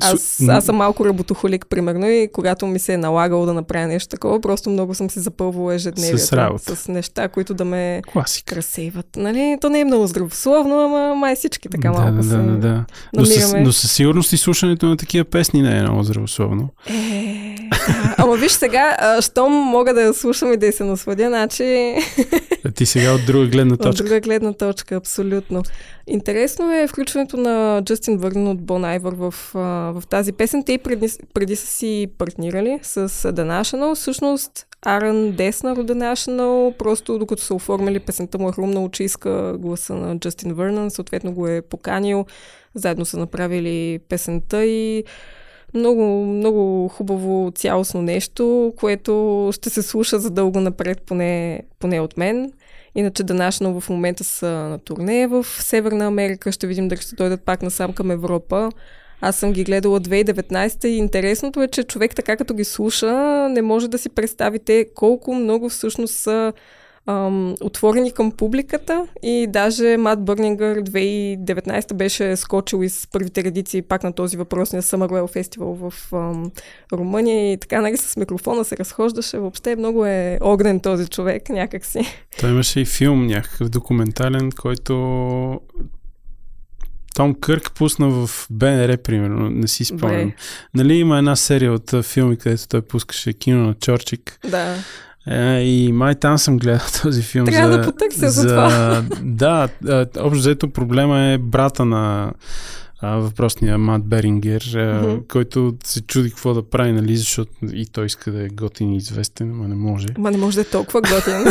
[0.02, 4.10] Аз, аз съм малко работохолик, примерно, и когато ми се е налагало да направя нещо
[4.10, 6.26] такова, просто много съм си запълвала ежедневието.
[6.26, 6.76] С работа.
[6.76, 8.56] С неща, които да ме Класика.
[8.56, 9.08] разсейват.
[9.16, 9.58] Нали?
[9.62, 12.58] То не е много здравословно, ама май всички така да, малко да, се да, да,
[12.58, 12.86] да.
[13.16, 16.70] Но, със, но със сигурност и слушането на такива песни не е много здравословно.
[16.90, 18.16] Е, да.
[18.18, 21.96] Ама виж сега, а, щом мога да я слушам и да я се насладя, значи
[22.76, 24.04] ти сега от друга гледна от точка.
[24.04, 25.64] друга гледна точка, абсолютно.
[26.12, 30.64] Интересно е включването на Джастин Върнен от Бон Айвър в, в тази песен.
[30.64, 33.96] Те преди, преди са си партнирали с The National.
[33.96, 39.04] Всъщност, Арън Деснар от The National, просто докато са оформили песента му е хрумнало, че
[39.04, 42.26] иска гласа на Джастин Върнен, съответно го е поканил.
[42.76, 45.04] Заедно са направили песента и
[45.74, 52.52] много, много хубаво цялостно нещо, което ще се слуша задълго напред, поне, поне от мен.
[53.00, 56.52] Иначе National в момента са на турне в Северна Америка.
[56.52, 58.72] Ще видим дали ще дойдат пак насам към Европа.
[59.22, 63.14] Аз съм ги гледала 2019 и интересното е, че човек така като ги слуша,
[63.50, 66.54] не може да си представите колко много всъщност са
[67.10, 74.04] ам, отворени към публиката и даже Мат Бърнингър 2019 беше скочил из първите редици пак
[74.04, 76.52] на този въпросния Summer Well Festival в ам,
[76.94, 79.38] Румъния и така нали с микрофона се разхождаше.
[79.38, 82.00] Въобще много е огнен този човек някакси.
[82.40, 84.94] Той имаше и филм някакъв документален, който
[87.16, 90.32] Том Кърк пусна в БНР, примерно, не си спомням.
[90.74, 94.40] Нали има една серия от филми, където той пускаше кино на Чорчик.
[94.50, 94.76] Да.
[95.30, 97.46] Е, и май там съм гледал този филм.
[97.46, 99.04] Трябва за, да потърся за това.
[99.22, 102.32] Да, а, общо взето проблема е брата на
[103.02, 104.64] а, въпросния Мат Берингер,
[105.04, 105.16] Мгм.
[105.28, 108.98] който се чуди какво да прави, нали, защото и той иска да е готин и
[108.98, 110.08] известен, но не може.
[110.18, 111.46] Ма не може да е толкова готин.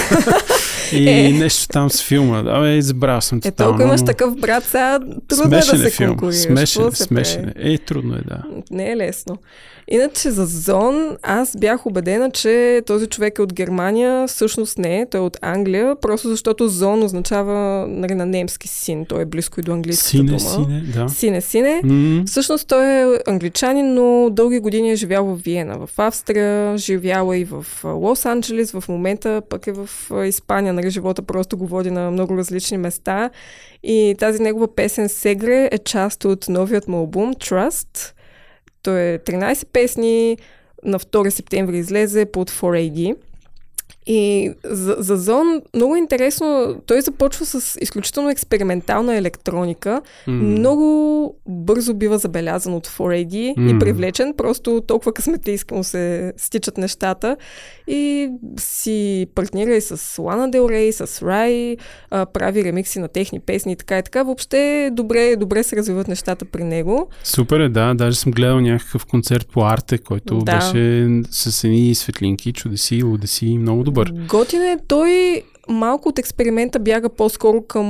[0.92, 1.32] И Е.
[1.32, 2.38] нещо там с филма.
[2.38, 3.70] Абе, забравял съм Е, тотално.
[3.70, 4.98] толкова имаш такъв брат, сега
[5.28, 6.08] трудно е да е се филм.
[6.08, 6.36] конкурираш.
[6.36, 7.72] Смешен, смешен е.
[7.72, 8.42] Е, трудно е, да.
[8.70, 9.38] Не е лесно.
[9.90, 14.26] Иначе за Зон, аз бях убедена, че този човек е от Германия.
[14.26, 19.06] Всъщност не, той е от Англия, просто защото Зон означава нали, на немски син.
[19.06, 20.40] Той е близко и до английската Сине, дума.
[20.40, 21.08] сине, да.
[21.08, 21.80] Сине, сине.
[21.84, 27.36] М, Всъщност той е англичанин, но дълги години е живял в Виена, в Австрия, живяла
[27.36, 29.88] и в Лос-Анджелес, в момента пък е в
[30.26, 30.72] Испания.
[30.72, 33.30] Нали, живота просто го води на много различни места.
[33.82, 38.12] И тази негова песен Сегре е част от новият му албум Trust.
[38.88, 40.38] Той е 13 песни,
[40.84, 43.16] на 2 септември излезе под 4AD.
[44.10, 50.32] И за, за Зон много интересно, той започва с изключително експериментална електроника, м.
[50.34, 50.88] много
[51.48, 53.70] бързо бива забелязан от 4AD М.
[53.70, 57.36] и привлечен, просто толкова късметийски му се стичат нещата
[57.86, 58.28] и
[58.60, 61.76] си партнира и с Лана Дел Рей, с Рай,
[62.10, 64.22] а, прави ремикси на техни песни и така и така.
[64.22, 67.08] Въобще добре, добре се развиват нещата при него.
[67.24, 67.94] Супер е, да.
[67.94, 70.54] Даже съм гледал някакъв концерт по Арте, който Да.
[70.54, 74.26] беше с едни светлинки, чудеси, лудеси, много добър.
[74.28, 77.86] Готин е той малко от експеримента бяга по-скоро към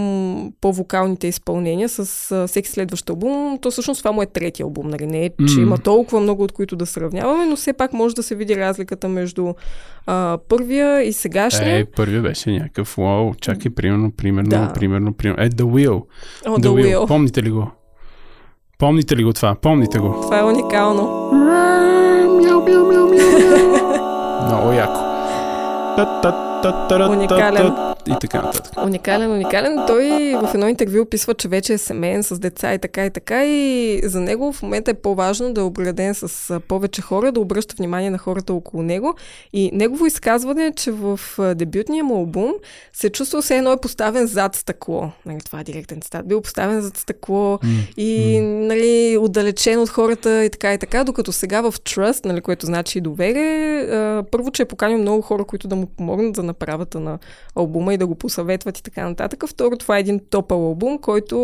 [0.61, 1.99] по-вокалните изпълнения с
[2.33, 3.59] а, всеки следващ албум.
[3.61, 5.07] То всъщност това му е третия албум, нали?
[5.07, 5.63] Не е, че М.
[5.63, 9.09] има толкова много, от които да сравняваме, но все пак може да се види разликата
[9.09, 9.55] между
[10.07, 11.79] а, първия и сегашния.
[11.79, 14.73] Е, първият беше някакъв, вау, чакай, примерно, примерно, Да.
[14.75, 15.43] примерно, примерно.
[15.43, 16.03] Е, The Wheel.
[16.47, 17.07] О, The Wheel.
[17.07, 17.71] Помните ли го?
[18.79, 19.55] Помните ли го това?
[19.55, 20.21] Помните го?
[20.23, 21.05] Това е уникално.
[24.45, 25.08] Много яко.
[25.99, 26.48] da, da,
[27.11, 27.73] Уникален.
[28.07, 28.73] И така нататък.
[28.85, 29.79] Уникален, уникален.
[29.87, 30.09] Той
[30.43, 33.45] в едно интервю описва, че вече е семейен с деца и така и така.
[33.45, 37.75] И за него в момента е по-важно да е обграден с повече хора, да обръща
[37.79, 39.15] внимание на хората около него.
[39.53, 41.21] И негово изказване е, че в
[41.55, 42.53] дебютния му албум
[42.93, 45.11] се чувства все едно е поставен зад стъкло.
[45.27, 46.29] Нали, това е директен цитат.
[46.29, 47.59] Бил поставен зад стъкло
[47.97, 52.67] и нали, отдалечен от хората и така и така, докато сега в Trust, нали, което
[52.67, 57.01] значи доверие, а, първо, че е поканил много хора, които да му помогнат за направата
[57.01, 57.19] на
[57.55, 59.45] албума и да го посъветват и така нататък.
[59.49, 61.37] Второ, това е един топъл албум, който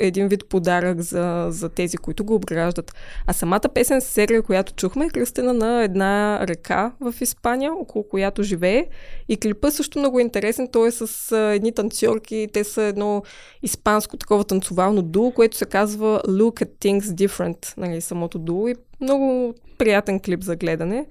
[0.00, 2.94] е един вид подарък за, за тези, които го обграждат.
[3.26, 8.42] А самата песен серия, която чухме, е кръстена на една река в Испания, около която
[8.42, 8.86] живее.
[9.28, 10.68] И клипа също много интересен.
[10.72, 12.48] Той е с едни танцорки.
[12.52, 13.22] Те са едно
[13.62, 18.68] испанско такова танцовално дуо, което се казва Look at Things Different, нали, самото дуо.
[18.68, 21.06] И много приятен клип за гледане.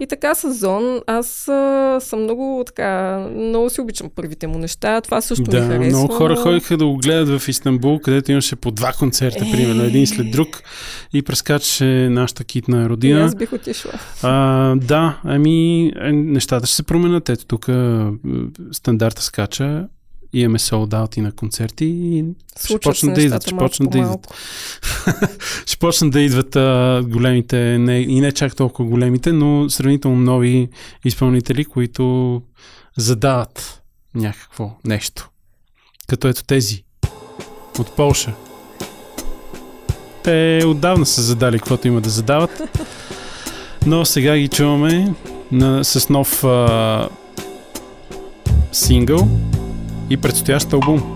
[0.00, 5.00] И така с Зон, аз а, съм много така, много си обичам първите му неща.
[5.00, 5.98] Това също ми Да, харесва.
[5.98, 9.50] много хора ходиха да го гледат в Истанбул, където имаше по два концерта, Е.
[9.50, 10.48] примерно, един след друг
[11.12, 13.24] и прескачаше нашата китна И родина.
[13.24, 13.92] аз бих отишла.
[14.22, 14.30] А,
[14.76, 17.28] да, ами е, нещата ще се променят.
[17.28, 18.04] Ето тук е,
[18.72, 19.88] стандарта скача,
[20.40, 22.24] имаме sold out и на концерти и
[22.64, 23.42] ще почнат да идват.
[23.42, 24.34] Ще почнат да идват.
[25.66, 30.68] ще почнат да идват а, големите, не, и не чак толкова големите, но сравнително нови
[31.04, 32.42] изпълнители, които
[32.96, 33.82] задават
[34.14, 35.30] някакво нещо.
[36.08, 36.84] Като ето тези
[37.78, 38.34] от Полша.
[40.24, 42.62] Те отдавна са задали каквото има да задават,
[43.86, 45.14] но сега ги чуваме
[45.52, 47.08] на, с нов а,
[48.72, 49.28] сингъл
[50.08, 51.15] и предстоящ албум.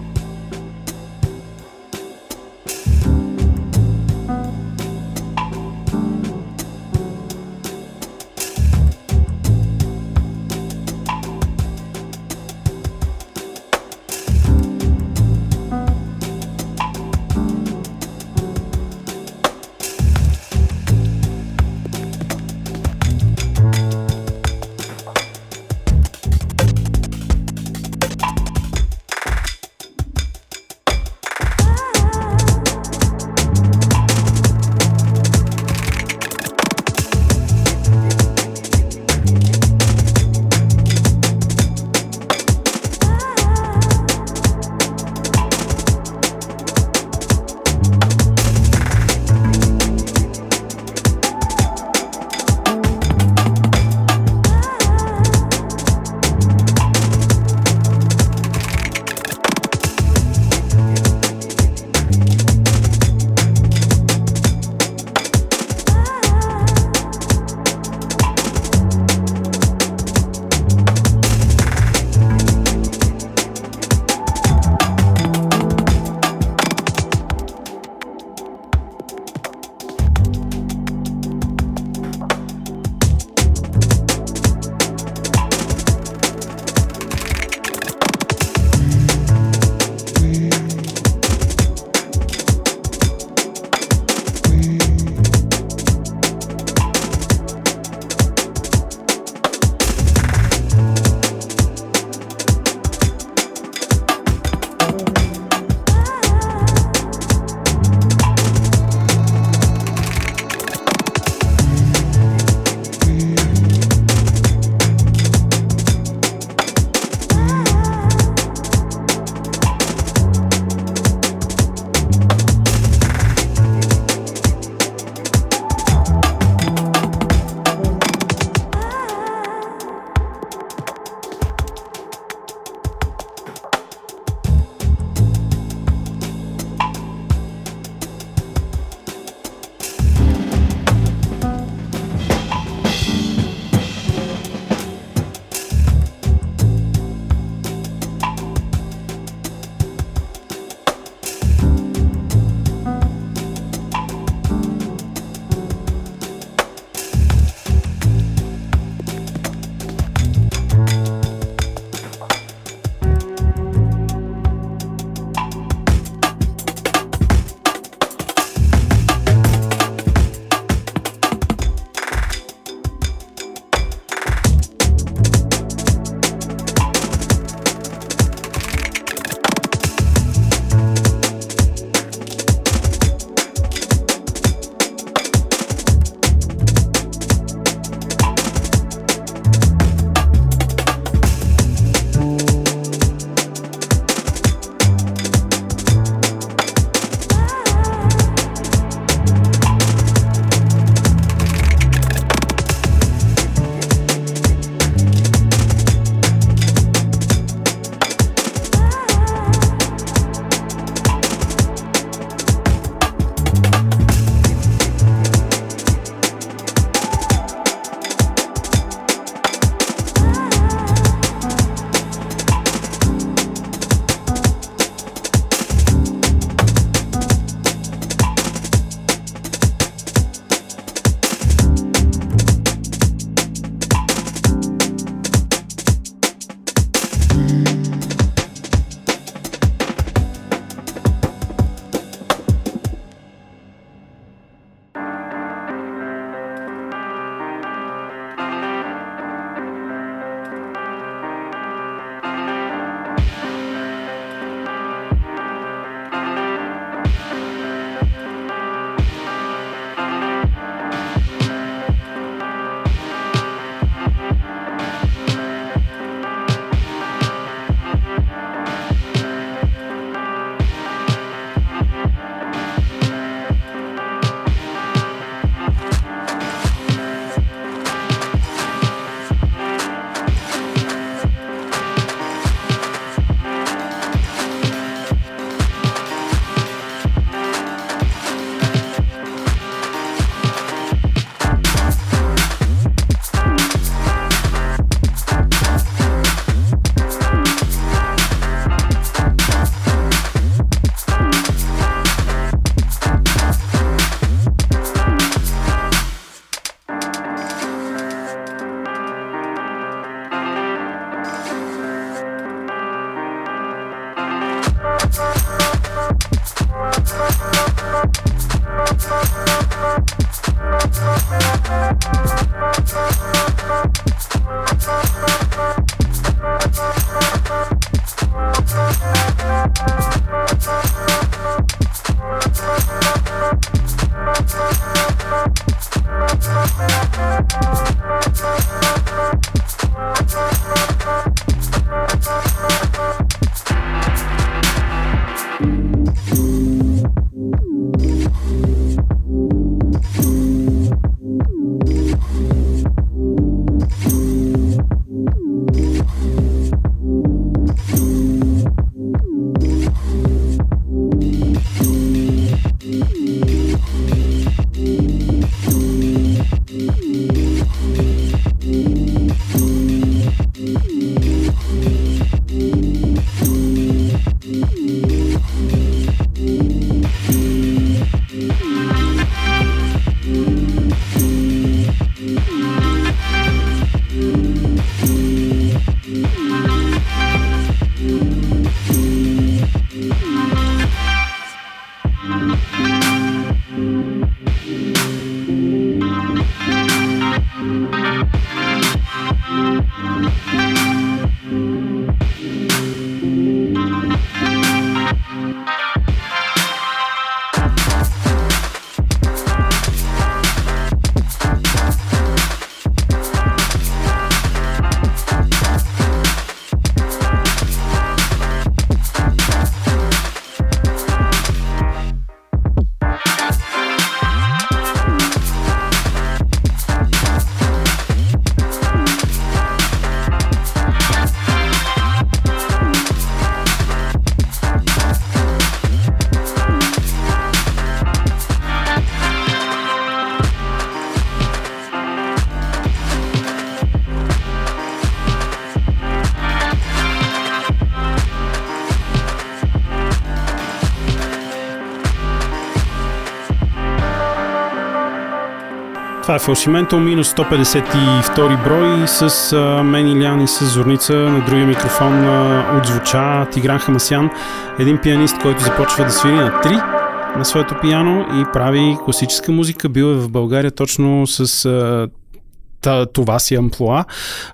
[456.31, 461.15] Това е Фалшименто, минус 152 брой с а, мен Илян и с Зорница.
[461.15, 464.31] На другия микрофон а, отзвуча Тигран Хамасян,
[464.79, 469.89] един пианист, който започва да свири на 3 на своето пиано и прави класическа музика.
[469.89, 474.05] Бил е в България точно с а, това си амплуа.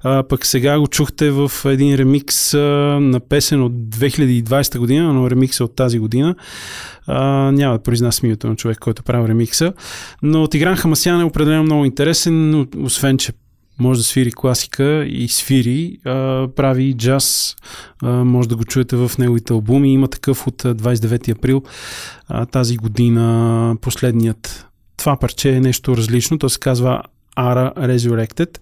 [0.02, 2.58] А, пък сега го чухте в един ремикс а,
[3.00, 6.34] на песен от 2020 година, но ремикс е от тази година.
[7.07, 9.72] А, няма да произнасям името на човек, който прави ремикса.
[10.22, 13.32] Но Тигран Хамасян е определено много интересен, освен, че
[13.78, 17.57] може да свири класика и свири, а, прави джаз,
[18.02, 19.92] а, може да го чуете в неговите албуми.
[19.92, 21.62] Има такъв от а, 29 април
[22.28, 24.66] а, тази година, последният.
[24.96, 27.02] Това парче е нещо различно, то се казва
[27.37, 28.59] Ара Resurrected.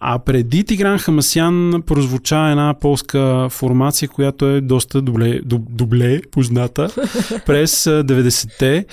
[0.00, 6.88] А преди Тигран Хамасян прозвуча една полска формация, която е доста добле, доб- добле позната
[7.46, 8.86] през а, 90-те.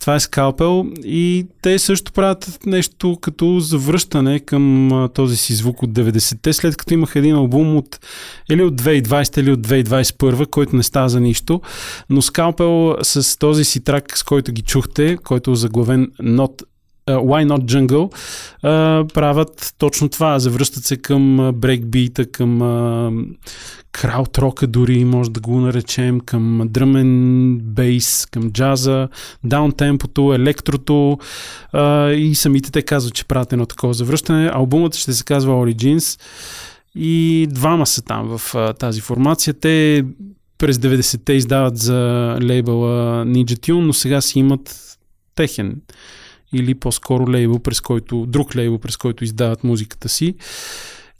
[0.00, 5.90] Това е Скалпел и те също правят нещо като завръщане към този си звук от
[5.90, 8.00] 90-те, след като имах един албум от
[8.50, 11.60] или от 2020 или от 2021, който не става за нищо,
[12.10, 16.62] но Скалпел с този си трак, с който ги чухте, който е заглавен Not
[17.08, 18.14] Why Not Jungle,
[18.64, 20.38] uh, правят точно това.
[20.38, 22.58] Завръщат се към брейкбита, към
[23.92, 29.08] краудрока дори, може да го наречем, към дръмен бейс, към джаза,
[29.44, 31.18] даунтемпото, електрото
[32.14, 34.50] и самите те казват, че правят едно такова завръщане.
[34.54, 36.20] Албумът ще се казва Origins
[36.94, 39.54] и двама са там в uh, тази формация.
[39.54, 40.04] Те
[40.58, 44.98] през 90-те издават за лейбъла Ninja Tune, но сега си имат
[45.34, 45.76] техен
[46.52, 50.34] или по-скоро лейбъл, през който, друг лейбъл, през който издават музиката си.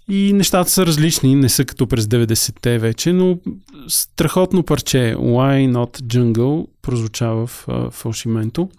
[0.09, 3.39] И нещата са различни, не са като през 90-те вече, но
[3.89, 8.71] страхотно парче Why Not Jungle прозвучава в фалшименто.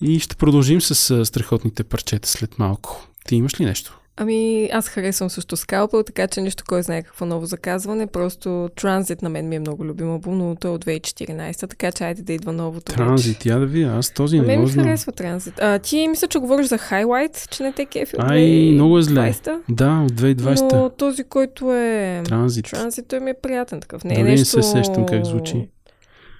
[0.00, 3.08] И ще продължим с страхотните парчета след малко.
[3.26, 3.98] Ти имаш ли нещо?
[4.20, 8.06] Ами, аз харесвам също Скалпел, така че нищо кой знае какво ново заказване.
[8.06, 11.92] Просто Транзит на мен ми е много любим албум, но той е от 2014, така
[11.92, 12.92] че айде да идва новото.
[12.92, 15.54] Транзит, я да ви, аз този не мен ми харесва Транзит.
[15.60, 19.02] А, ти мисля, че говориш за Highlight, че не те кефи от Ай, много е
[19.02, 19.20] зле.
[19.20, 19.60] 2020-та?
[19.68, 22.64] Да, от 2020 Но този, който е Транзит.
[22.70, 24.04] Транзит, той ми е приятен такъв.
[24.04, 24.62] Не е Дори не нещо...
[24.62, 25.68] се сещам как звучи.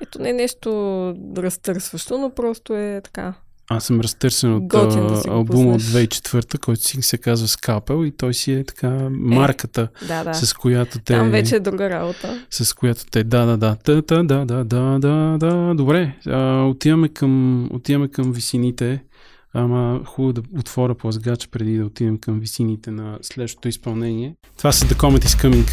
[0.03, 0.71] Ето не е нещо
[1.37, 3.35] разтърсващо, но просто е така.
[3.71, 6.09] Аз съм разтърсен от да албума от пуснеш.
[6.09, 10.35] 2004, който си се казва Скалпел и той си е така марката, Да, да.
[10.35, 11.13] с която те...
[11.13, 12.45] Там вече е друга работа.
[12.51, 13.25] С която те...
[13.25, 13.77] Да, да, да.
[13.85, 15.75] Та, та, да, да, да, да, да.
[15.75, 16.17] Добре.
[16.27, 19.03] А, отиваме, към, отиваме към висините.
[19.55, 24.35] Ама хубаво да отворя плазгача преди да отидем към висините на следващото изпълнение.
[24.59, 25.71] Това са The Comet is Coming.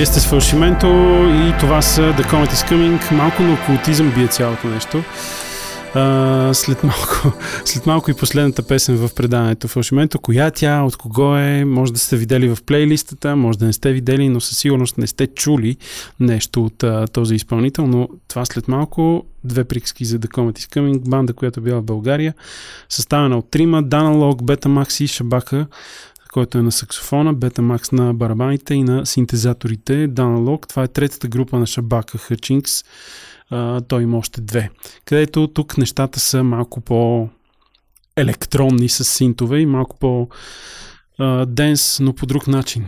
[0.00, 0.86] Вие сте с фалшименто
[1.48, 3.12] и това са The Comet is Coming.
[3.12, 5.02] Малко на окултизъм бие цялото нещо.
[5.94, 7.32] А, след, малко,
[7.64, 10.18] след малко и последната песен в предаването Фалшименто.
[10.18, 13.72] Коя е тя, от кого е, може да сте видели в плейлистата, може да не
[13.72, 15.76] сте видели, но със сигурност не сте чули
[16.20, 19.24] нещо от а, този изпълнител, но това след малко.
[19.44, 22.34] Две приказки за The Comet is Coming, банда, която била в България,
[22.88, 25.66] съставена от трима, Даналог, Betamax и Шабака,
[26.32, 30.68] който е на саксофона, Betamax на барабаните и на синтезаторите, Даналог.
[30.68, 32.84] Това е третата група на Шабака Хъчингс.
[33.88, 34.70] Той има още две.
[35.04, 37.28] Където тук нещата са малко по
[38.16, 40.28] електронни с синтове и малко по
[41.46, 42.86] денс, но по друг начин.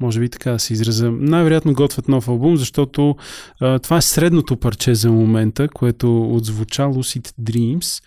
[0.00, 1.10] Може би така да се израза.
[1.10, 3.16] Най-вероятно готвят нов албум, защото
[3.60, 8.04] а, това е средното парче за момента, което отзвуча Lucid Dreams.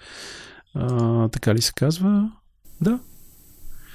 [0.76, 2.32] А, така ли се казва?
[2.82, 3.00] Да,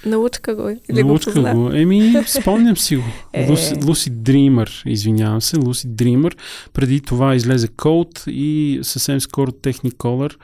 [0.07, 0.69] Научка го.
[0.91, 1.55] Или го Научка позна.
[1.55, 1.73] го.
[1.73, 3.03] Еми, спомням си го.
[3.33, 3.49] Е.
[3.49, 5.57] Lucid Dreamer, извинявам се.
[5.57, 6.39] Lucid Dreamer.
[6.73, 10.37] Преди това излезе Code и съвсем скоро Technicolor,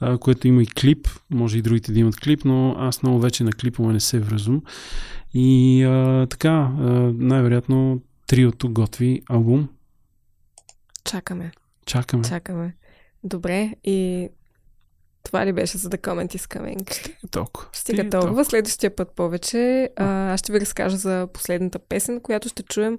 [0.00, 1.08] а, което има и клип.
[1.30, 4.62] Може и другите да имат клип, но аз много вече на клипове не се връзвам.
[5.34, 9.68] И а, така, а, най-вероятно триото готви албум.
[11.04, 11.50] Чакаме,
[11.86, 12.24] Чакаме.
[12.24, 12.74] чакаме.
[13.24, 14.28] Добре, и
[15.26, 17.14] това ли беше за The Comment is Coming?
[17.30, 17.68] Толкова.
[17.72, 18.44] Стига Стига толкова.
[18.44, 19.90] Следващия път повече.
[19.96, 22.98] А, аз ще ви разкажа за последната песен, която ще чуем.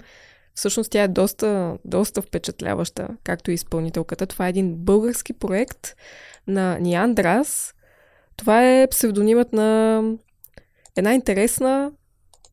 [0.56, 4.26] Всъщност тя е доста, доста впечатляваща, както и изпълнителката.
[4.26, 5.96] Това е един български проект
[6.48, 7.74] на Ниандрас.
[8.38, 10.02] Това е псевдонимът на
[10.96, 11.92] една интересна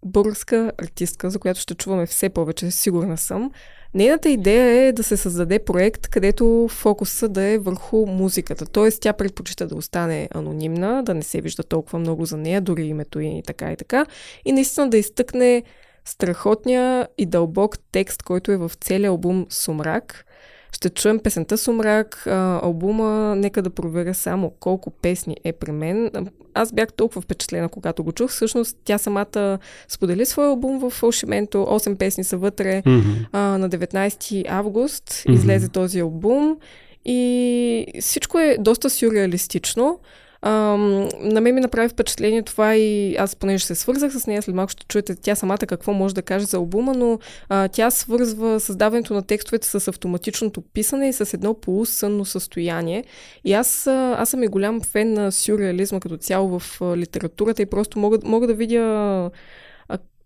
[0.04, 3.50] българска артистка, за която ще чуваме все повече, сигурна съм.
[3.94, 8.66] Нейната идея е да се създаде проект, където фокуса да е върху музиката.
[8.66, 12.86] Тоест тя предпочита да остане анонимна, да не се вижда толкова много за нея, дори
[12.86, 14.06] името и така и така.
[14.44, 15.62] И наистина да изтъкне
[16.04, 20.26] страхотния и дълбок текст, който е в целия албум Сумрак.
[20.74, 22.26] Ще чуем песента Сумрак,
[22.62, 26.10] албума, нека да проверя само колко песни е при мен.
[26.54, 28.30] Аз бях толкова впечатлена, когато го чух.
[28.30, 29.58] Всъщност тя самата
[29.88, 31.58] сподели своя албум в Фалшименто.
[31.58, 32.82] 8 песни са вътре.
[32.86, 33.10] Мгм.
[33.32, 35.34] А, на 19 август Мгм.
[35.38, 36.56] излезе този албум
[37.04, 39.98] и всичко е доста сюрреалистично.
[40.46, 44.54] Ам, на мен ми направи впечатление това и аз понеже се свързах с нея, след
[44.54, 47.18] малко ще чуете тя самата какво може да каже за албума, но
[47.48, 53.04] а, тя свързва създаването на текстовете с автоматичното писане и с едно полусънно състояние.
[53.44, 57.98] И аз, аз съм и голям фен на сюрреализма като цяло в литературата и просто
[57.98, 59.30] мога, мога да видя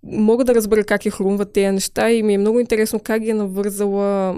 [0.03, 3.31] мога да разбера как я хрумват тези неща и ми е много интересно как ги
[3.31, 4.37] е навързала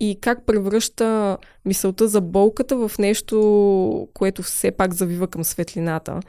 [0.00, 6.20] и как превръща мисълта за болката в нещо, което все пак завива към светлината.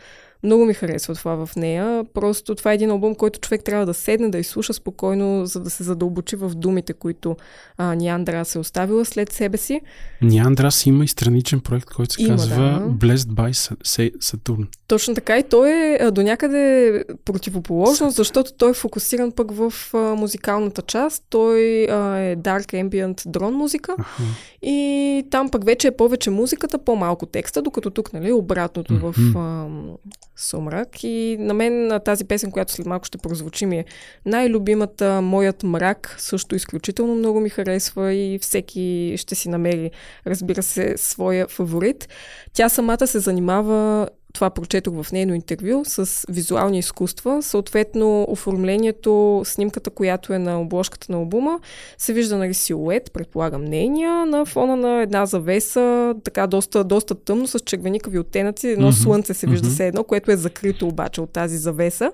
[0.43, 2.05] Много ми харесва това в нея.
[2.13, 5.69] Просто това е един албум, който човек трябва да седне, да изслуша спокойно, за да
[5.69, 7.35] се задълбочи в думите, които
[7.77, 9.81] а, Ниандра се оставила след себе си.
[10.21, 12.79] Ниандрас има и страничен проект, който се Има, казва да.
[13.07, 14.67] Blessed by Sa- Saturn.
[14.87, 15.69] Точно така и той
[15.99, 21.23] е до някъде противоположно, защото той е фокусиран пък в а, музикалната част.
[21.29, 24.23] Той а, е Dark Ambient дрон музика Аха.
[24.61, 24.77] и
[25.31, 29.37] там пък вече е повече музиката, по-малко текста, докато тук, нали, обратното в Мгм.
[29.37, 29.67] а,
[30.35, 31.03] Сумрак.
[31.03, 33.85] И на мен тази песен, която след малко ще прозвучи ми е
[34.25, 39.91] най-любимата Моят мрак, също изключително много ми харесва и всеки ще си намери,
[40.27, 42.09] разбира се, своя фаворит.
[42.53, 47.43] Тя самата се занимава това прочетох в нейно интервю, с визуални изкуства.
[47.43, 51.59] Съответно, оформлението, снимката, която е на обложката на албума,
[51.97, 57.47] се вижда нали, силует, предполагам нейния, на фона на една завеса, така доста, доста тъмно,
[57.47, 58.67] с червеникави оттенъци.
[58.67, 58.95] Едно Мгм.
[58.95, 59.73] слънце се вижда Мгм.
[59.73, 62.11] все едно, което е закрито обаче от тази завеса.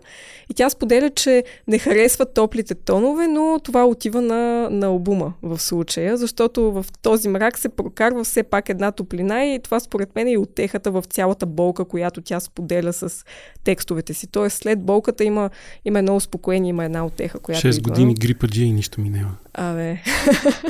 [0.49, 5.59] И тя споделя, че не харесва топлите тонове, но това отива на, на албума в
[5.59, 10.27] случая, защото в този мрак се прокарва все пак една топлина и това според мен
[10.27, 13.25] е и отехата в цялата болка, която тя споделя с
[13.63, 14.27] текстовете си.
[14.27, 15.49] Тоест след болката има,
[15.85, 17.81] има едно успокоение, има една отеха, която 6 идва.
[17.81, 19.37] години грипаджия и нищо ми няма.
[19.53, 19.97] Абе.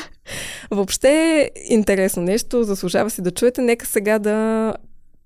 [0.72, 3.62] Въобще е интересно нещо, заслужава си да чуете.
[3.62, 4.74] Нека сега да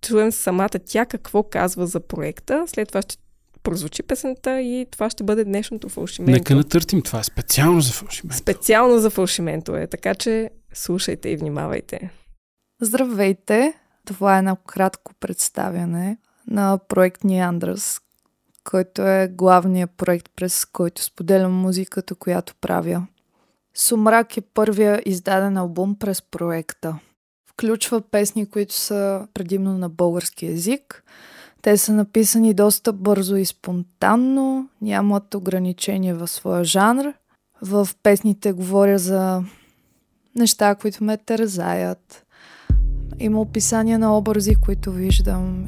[0.01, 2.64] чуем самата тя какво казва за проекта.
[2.68, 3.18] След това ще
[3.64, 6.32] прозвучи песента и това ще бъде днешното фалшименто.
[6.32, 7.20] Нека натъртим това.
[7.20, 8.38] е Специално за фалшимент.
[8.38, 12.09] Специално за фалшименто е, така че слушайте и внимавайте.
[12.82, 13.74] Здравейте!
[14.05, 18.01] Това е едно кратко представяне на проект Ниандрас,
[18.63, 23.07] който е главният проект, през който споделям музиката, която правя.
[23.73, 26.99] Сумрак е първия издаден албум през проекта.
[27.49, 31.03] Включва песни, които са предимно на български язик.
[31.61, 37.13] Те са написани доста бързо и спонтанно, нямат ограничения в своя жанр.
[37.61, 39.43] В песните говоря за
[40.35, 42.25] неща, които ме тързаят.
[43.20, 45.68] Има описания на образи, които виждам,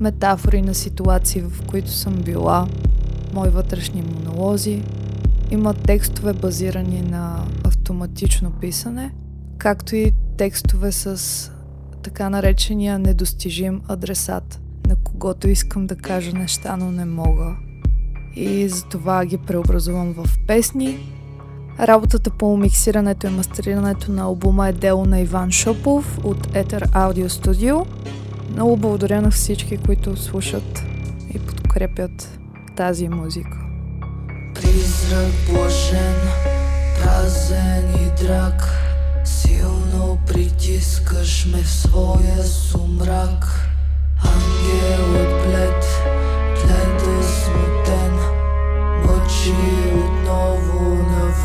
[0.00, 2.68] метафори на ситуации, в които съм била,
[3.34, 4.82] мои вътрешни монолози.
[5.50, 9.12] Има текстове базирани на автоматично писане,
[9.58, 11.50] както и текстове с
[12.02, 17.56] така наречения недостижим адресат, на когото искам да кажа неща, но не мога.
[18.36, 20.98] И затова ги преобразувам в песни.
[21.80, 27.28] Работата по миксирането и мастерирането на албума е дело на Иван Шопов от Ether Audio
[27.28, 27.86] Studio.
[28.52, 30.82] Много благодаря на всички, които слушат
[31.34, 32.38] и подкрепят
[32.76, 33.58] тази музика.
[34.54, 36.14] Призрак блажен,
[37.02, 38.62] празен и драг
[39.24, 43.46] Силно притискаш ме в своя сумрак
[44.24, 45.84] Ангелът блед,
[46.64, 48.16] гледа смутен
[49.04, 49.85] Мъчи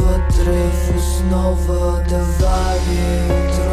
[0.02, 3.71] навътре в основа Да вади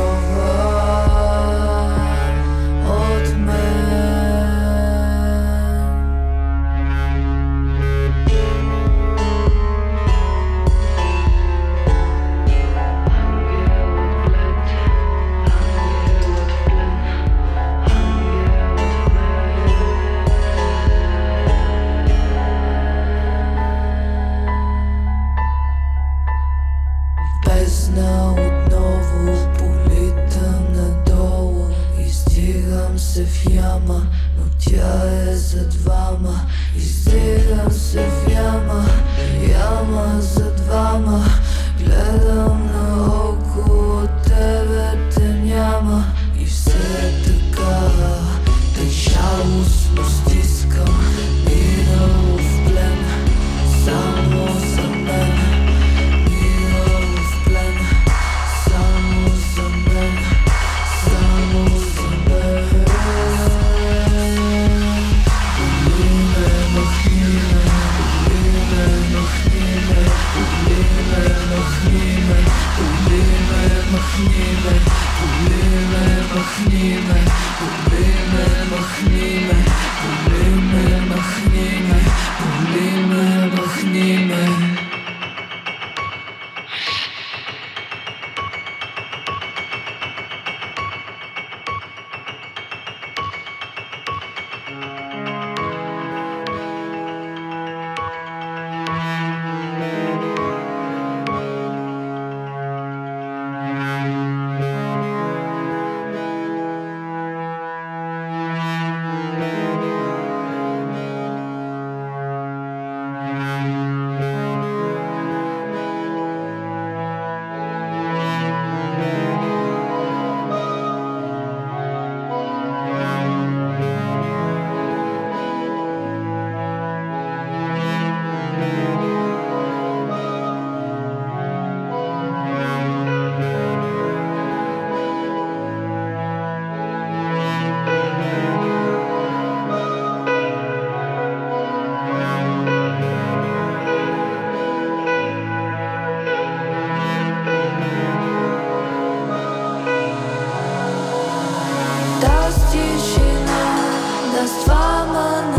[154.91, 155.58] I'm a